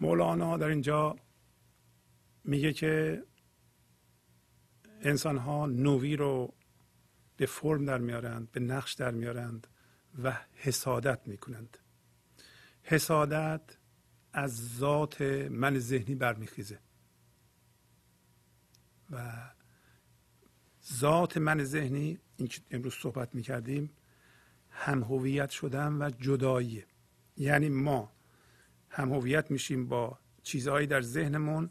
[0.00, 1.16] مولانا در اینجا
[2.44, 3.22] میگه که
[5.00, 6.54] انسان ها نوی رو
[7.36, 9.66] به فرم در میارند به نقش در میارند
[10.22, 11.78] و حسادت می‌کنند.
[12.82, 13.81] حسادت
[14.32, 16.78] از ذات من ذهنی برمیخیزه.
[19.10, 19.32] و
[20.92, 23.90] ذات من ذهنی این امروز صحبت می‌کردیم
[24.70, 26.84] هم هویت شدن و جدایی.
[27.36, 28.12] یعنی ما
[28.88, 31.70] هم هویت میشیم با چیزهایی در ذهنمون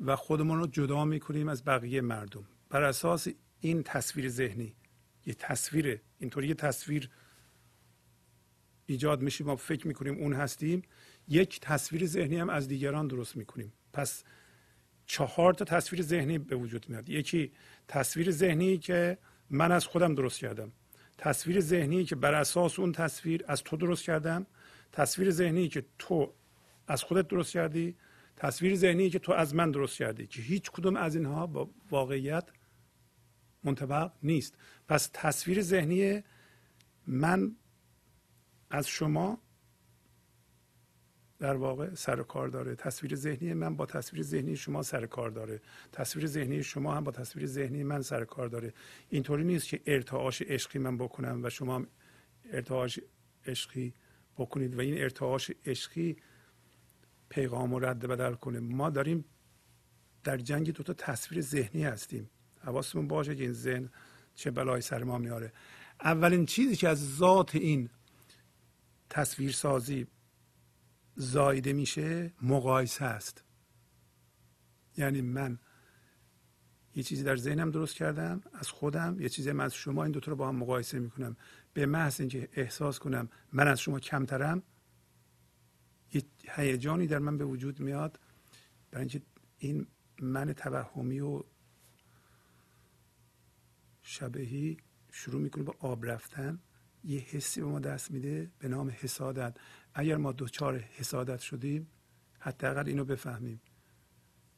[0.00, 2.44] و خودمون رو جدا می‌کنیم از بقیه مردم.
[2.68, 3.28] بر اساس
[3.60, 4.76] این تصویر ذهنی
[5.26, 7.10] یه تصویر اینطوری یه تصویر
[8.86, 10.82] ایجاد میشیم ما فکر می‌کنیم اون هستیم.
[11.30, 13.72] یک تصویر ذهنی هم از دیگران درست می‌کنیم.
[13.92, 14.24] پس
[15.06, 17.08] چهار تا تصویر ذهنی به وجود میاد.
[17.08, 17.52] یکی
[17.88, 19.18] تصویر ذهنی که
[19.50, 20.72] من از خودم درست کردم.
[21.18, 24.46] تصویر ذهنی که بر اساس اون تصویر از تو درست کردم.
[24.92, 26.32] تصویر ذهنی که تو
[26.86, 27.96] از خودت درست کردی.
[28.36, 32.44] تصویر ذهنی که تو از من درست کردی که هیچ کدوم از اینها با واقعیت
[33.64, 34.54] منطبق نیست.
[34.88, 36.22] پس تصویر ذهنی
[37.06, 37.56] من
[38.70, 39.38] از شما
[41.40, 42.74] در واقع سر کار داره.
[42.74, 45.60] تصویر ذهنی من با تصویر ذهنی شما سر کار داره.
[45.92, 48.74] تصویر ذهنی شما هم با تصویر ذهنی من سر کار داره.
[49.08, 51.86] اینطوری نیست که ارتعاش عشقی من بکنم و شما هم
[52.52, 53.00] ارتعاش
[53.46, 53.94] عشقی
[54.36, 56.16] بکنید و این ارتعاش عشقی
[57.28, 58.60] پیغام و رد بدل کنه.
[58.60, 59.24] ما داریم
[60.24, 62.30] در جنگ دو تا تصویر ذهنی هستیم.
[62.60, 63.90] حواسمون باشه که این ذهن
[64.34, 65.52] چه بلای سر ما میاره.
[66.00, 67.90] اولین چیزی که از ذات این
[69.10, 70.06] تصویر سازی
[71.20, 73.44] زایده میشه مقایسه است.
[74.96, 75.58] یعنی من
[76.94, 80.30] یه چیزی در ذهنم درست کردم از خودم یه چیزی من از شما این دوتا
[80.30, 81.36] رو با هم مقایسه می‌کنم.
[81.72, 84.62] به محض اینکه احساس کنم من از شما کمترم
[86.12, 88.20] یه هیجانی در من به وجود میاد
[88.90, 89.22] برای اینکه
[89.58, 89.86] این
[90.20, 91.42] من توهمی و
[94.02, 94.76] شبهی
[95.12, 96.58] شروع می‌کنه به آب رفتن.
[97.04, 99.56] یه حسی به ما دست میده به نام حسادت.
[99.94, 101.86] اگر ما دوچار حسادت شدیم
[102.38, 103.60] حداقل اینو بفهمیم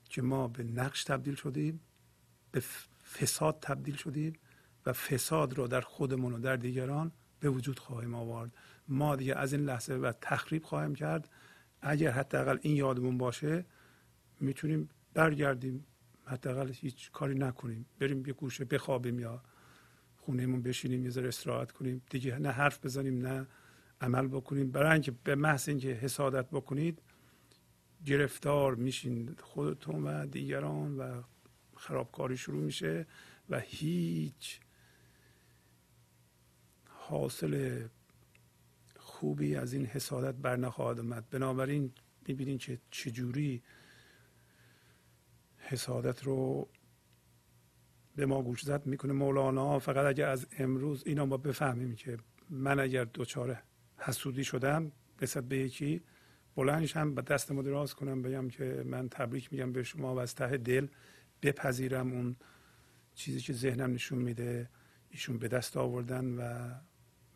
[0.04, 1.80] که ما به نقش تبدیل شدیم
[2.50, 2.62] به
[3.12, 4.32] فساد تبدیل شدیم
[4.86, 8.56] و فساد رو در خودمون و در دیگران به وجود خواهیم آورد.
[8.88, 11.28] ما دیگه از این لحظه و تخریب خواهیم کرد.
[11.80, 13.64] اگر حداقل این یادمون باشه
[14.40, 15.84] می‌تونیم برگردیم
[16.24, 17.86] حداقل هیچ کاری نکنیم.
[17.98, 19.42] بریم یه گوشه بخوابیم یا
[20.16, 22.02] خونهمون بشینیم یه ذره استراحت کنیم.
[22.10, 23.46] دیگه نه حرف بزنیم نه
[24.02, 27.02] عمل بکنیم برای اینکه به محض اینکه حسادت بکنید
[28.06, 31.22] گرفتار میشین خودتون و دیگران و
[31.76, 33.06] خرابکاری شروع میشه
[33.50, 34.60] و هیچ
[36.86, 37.86] حاصل
[38.96, 41.30] خوبی از این حسادت بر نخواهد آمد.
[41.30, 41.92] بنابراین
[42.26, 43.62] می‌بینین که چجوری
[45.58, 46.68] حسادت رو
[48.16, 49.12] به ما گوش زد می‌کنه.
[49.12, 52.18] مولانا فقط اگر از امروز اینا ما بفهمیم که
[52.50, 53.62] من اگر دچار
[54.02, 54.92] حسودی شدم
[55.22, 56.02] نسبت به یکی.
[56.56, 60.34] بلندشم به دست ما دراز کنم بگم که من تبریک میگم به شما و از
[60.34, 60.86] ته دل
[61.42, 62.36] بپذیرم اون
[63.14, 64.68] چیزی که ذهنم نشون میده.
[65.10, 66.74] ایشون به دست آوردن و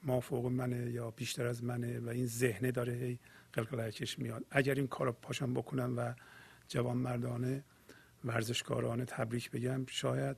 [0.03, 3.19] ما فوق منه یا بیشتر از منه و این ذهنه داره هی
[3.53, 4.45] قلقلکش میاد.
[4.51, 6.15] اگر این کار پاشم بکنم و
[6.69, 7.65] جوان مردانه
[8.25, 10.37] ورزشکارانه تبریک بگم شاید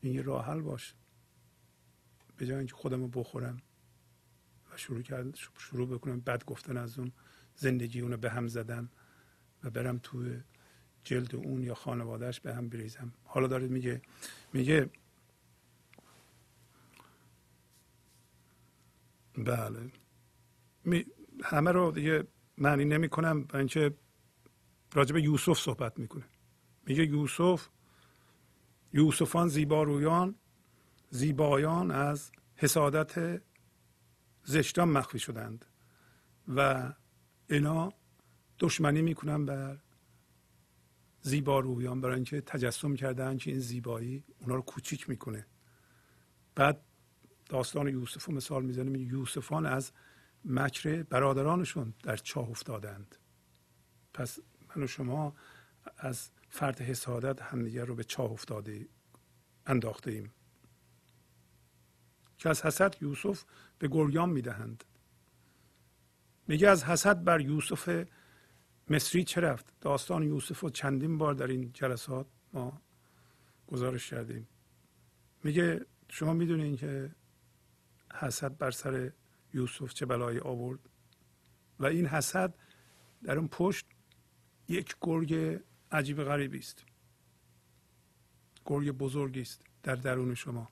[0.00, 0.94] این راه حل باشه.
[2.36, 3.56] به جای اینکه خودم بخورم.
[3.56, 3.65] و
[4.78, 6.20] شروع کرد شروع بکنم.
[6.20, 7.12] بد گفتن از اون
[7.54, 8.88] زندگی اونو به هم زدن
[9.64, 10.40] و برم توی
[11.04, 13.12] جلد اون یا خانوادهش به هم بریزم.
[13.24, 14.02] حالا داره میگه
[14.52, 14.90] میگه
[19.38, 19.90] بله.
[20.84, 21.06] می
[21.44, 22.24] همه رو دیگه
[22.58, 23.94] معنی نمی کنم برای اینکه
[24.94, 26.24] راجب یوسف صحبت می‌کنه.
[26.86, 27.68] میگه یوسف
[28.92, 30.34] یوسفان زیبارویان
[31.10, 33.42] زیبایان از حسادت
[34.46, 35.64] زشتان مخفی شدند
[36.48, 36.92] و
[37.50, 37.92] اینا
[38.58, 39.78] دشمنی می‌کنن بر
[41.20, 45.46] زیبارویان برای اینکه تجسم کردن که این زیبایی اونا رو کوچیک می‌کنه.
[46.54, 46.84] بعد
[47.48, 49.92] داستان یوسف رو مثال می‌زنه یوسفان از
[50.44, 53.16] مکر برادرانشون در چاه افتادند.
[54.14, 54.38] پس
[54.76, 55.34] من و شما
[55.96, 58.88] از فرد حسادت همدیگر رو به چاه افتاده
[59.66, 60.32] انداخته ایم
[62.38, 63.44] که از حسد یوسف
[63.78, 64.84] به گریان می‌دهند.
[66.48, 68.06] میگه از حسد بر یوسف
[68.90, 72.82] مصری چه رفت؟ داستان یوسف رو چندین بار در این جلسات ما
[73.66, 74.48] گزارش کردیم.
[75.44, 77.14] میگه شما می‌دونین که
[78.14, 79.12] حسد بر سر
[79.54, 80.80] یوسف چه بلایی آورد؟
[81.80, 82.54] و این حسد
[83.22, 83.86] در اون پشت
[84.68, 85.60] یک گرگ
[85.92, 86.84] عجیب غریبی است.
[88.66, 90.68] گرگ بزرگی است در درون شما.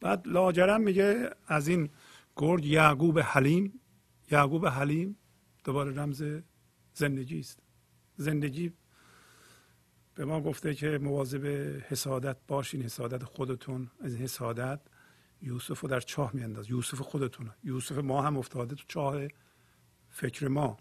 [0.00, 1.88] بعد لاجرم میگه از این
[2.36, 3.80] گرگ یعقوب حلیم.
[4.30, 5.16] یعقوب حلیم
[5.64, 6.24] دوباره رمز
[6.92, 7.58] زندگی است.
[8.16, 8.72] زندگی
[10.14, 11.46] به ما گفته که مواظب
[11.88, 13.90] حسادت باشین حسادت خودتون.
[14.00, 14.80] از حسادت
[15.42, 17.50] یوسف رو در چاه میانداز یوسف خودتون.
[17.64, 19.20] یوسف ما هم افتاده تو چاه
[20.08, 20.76] فکر ما.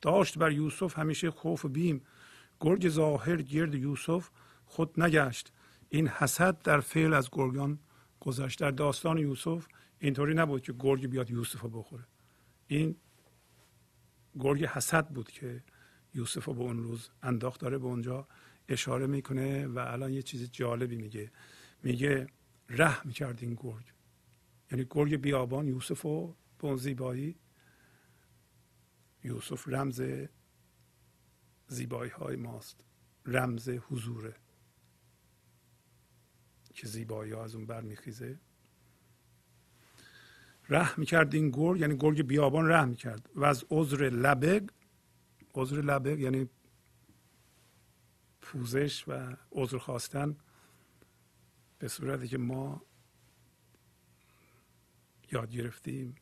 [0.00, 2.02] داشت بر یوسف همیشه خوف و بیم.
[2.60, 4.30] گرگ ظاهر گرد یوسف
[4.64, 5.52] خود نگشت.
[5.88, 7.78] این حسد در فعل از گرگان
[8.26, 9.66] گذشت در داستان یوسف
[9.98, 12.06] اینطوری نبود که گرگ بیاد یوسف رو بخوره.
[12.66, 12.96] این
[14.38, 15.64] گرگ حسد بود که
[16.14, 18.28] یوسف رو به اون روز انداخت داره به اونجا
[18.68, 21.30] اشاره می‌کنه و الان یه چیز جالبی میگه.
[21.82, 22.26] میگه
[22.68, 23.92] ره می‌کرد این گرگ.
[24.72, 27.36] یعنی گرگ بیابان یوسف رو به اون زیبایی
[29.24, 30.02] یوسف رمز
[31.68, 32.84] زیبایی های ماست
[33.26, 34.34] رمز حضوره.
[36.76, 38.38] که زیبایی ها از اون برمیخیزه
[40.68, 43.30] ره می‌کرد این گرگ یعنی گرگ بیابان ره می‌کرد.
[43.34, 44.68] و از عذر لبگ
[45.54, 46.48] عذر لبگ یعنی
[48.40, 50.36] پوزش و عذر خواستن
[51.78, 52.82] به صورتی که ما
[55.32, 56.14] یاد گرفتیم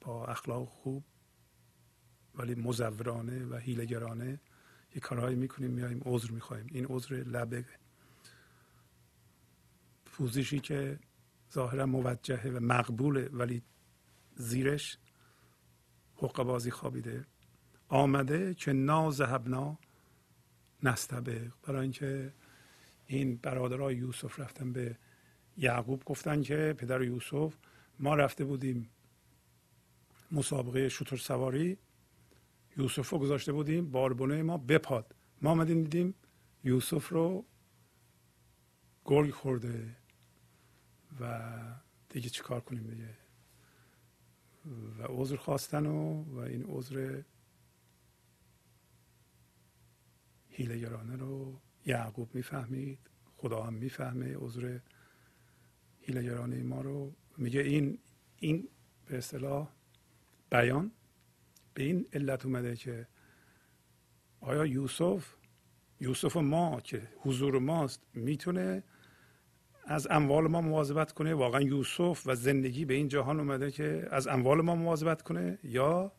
[0.00, 1.04] با اخلاق خوب
[2.34, 4.40] ولی مزورانه و هیلگرانه
[4.94, 6.66] یه کارهایی می‌کنیم میایم عذر می‌خوایم.
[6.70, 7.64] این عذر لبه
[10.16, 10.98] پوزشی که
[11.52, 13.62] ظاهرا موجهه و مقبوله ولی
[14.36, 14.98] زیرش
[16.16, 17.26] حق بازی خوابیده.
[17.88, 19.78] آمده که ناز هبنا
[20.82, 21.52] نستبه.
[21.62, 22.32] برای اینکه
[23.06, 24.96] این برادرای یوسف رفتن به
[25.56, 27.54] یعقوب گفتن که پدر یوسف
[27.98, 28.90] ما رفته بودیم
[30.32, 31.78] مسابقه شطور سواری.
[32.76, 35.14] یوسف رو گذاشته بودیم باربونه ما بپاد.
[35.42, 36.14] ما آمدیم دیدیم
[36.64, 37.44] یوسف رو
[39.04, 40.03] گرگ خورده.
[41.20, 41.50] و
[42.08, 43.16] دیگه چیکار کنیم دیگه؟
[44.98, 47.22] و عذر خواستن و, و این عذر
[50.48, 52.98] هیلگرانه رو یعقوب می‌فهمید
[53.36, 54.78] خدا هم می‌فهمه عذر
[56.00, 57.12] هیلگرانه ما رو.
[57.36, 57.98] میگه این
[58.36, 58.68] این
[59.06, 59.68] به اصطلاح
[60.50, 60.92] بیان
[61.74, 63.06] به این علت اومده که
[64.40, 65.34] آیا یوسف
[66.00, 68.82] یوسف ما که حضور ماست می‌تونه
[69.86, 71.34] از اموال ما مواظبت کنه.
[71.34, 76.12] واقعا یوسف و زندگی به این جهان اومده که از اموال ما مواظبت کنه یا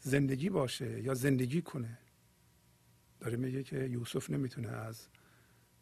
[0.00, 1.98] زندگی باشه یا زندگی کنه.
[3.20, 5.08] داره میگه که یوسف نمی‌تونه از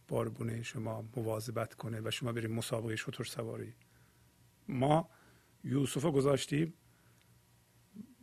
[0.09, 3.75] باربونه شما مواظبت کنه و شما بریم مسابقه شطور سواری.
[4.69, 5.09] ما
[5.65, 6.75] یوسف رو گذاشتیم.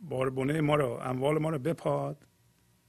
[0.00, 2.26] باربونه ما رو اموال ما رو بپاد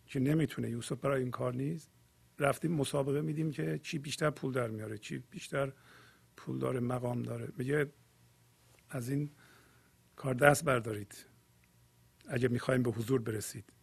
[0.05, 0.69] که نمی‌تونه.
[0.69, 1.89] یوسف برای این کار نیست.
[2.39, 5.73] رفتیم مسابقه میدیم که چی بیشتر پول در میاره چی بیشتر
[6.37, 7.47] پول داره مقام داره.
[7.57, 7.91] میگه
[8.89, 9.31] از این
[10.15, 11.25] کار دست بردارید.
[12.27, 13.73] اگه می‌خوایم به حضور برسید.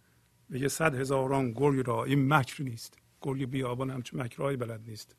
[0.48, 2.98] میگه صد هزاران گرگ را این مکر نیست.
[3.20, 5.16] گرگ بیابان همچون مکرهایی بلد نیست.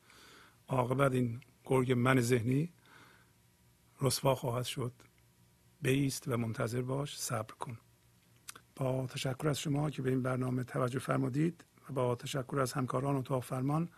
[0.68, 2.72] عاقبت این گرگ من ذهنی
[4.00, 4.92] رسوا خواهد شد.
[5.82, 7.78] بیست و منتظر باش صبر کن.
[8.76, 11.64] با تشکر از شما که به این برنامه توجه فرمودید.
[11.94, 13.88] با تشکر از همکاران اتاق فرمان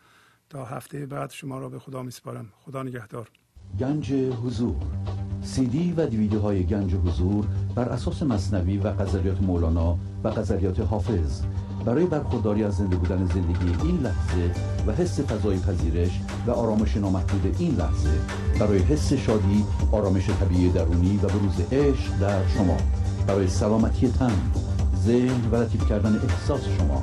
[0.51, 2.48] تا هفته بعد شما را به خدا میسپارم.
[2.61, 3.31] خدا نگهدار.
[3.78, 4.77] گنج حضور.
[5.43, 10.81] سی دی و دیویدیو های گنج حضور بر اساس مصنوی و غزلیات مولانا و غزلیات
[10.81, 11.43] حافظ.
[11.85, 14.51] برای برخورداری از زنده بودن زندگی این لحظه
[14.86, 18.19] و حس فضای پذیرش و آرامش نامحدود این لحظه
[18.61, 22.77] برای حس شادی آرامش طبیعی درونی و بروز عشق در شما.
[23.27, 24.52] برای سلامتی تن
[24.97, 27.02] ذهن و لطیف کردن احساس شما.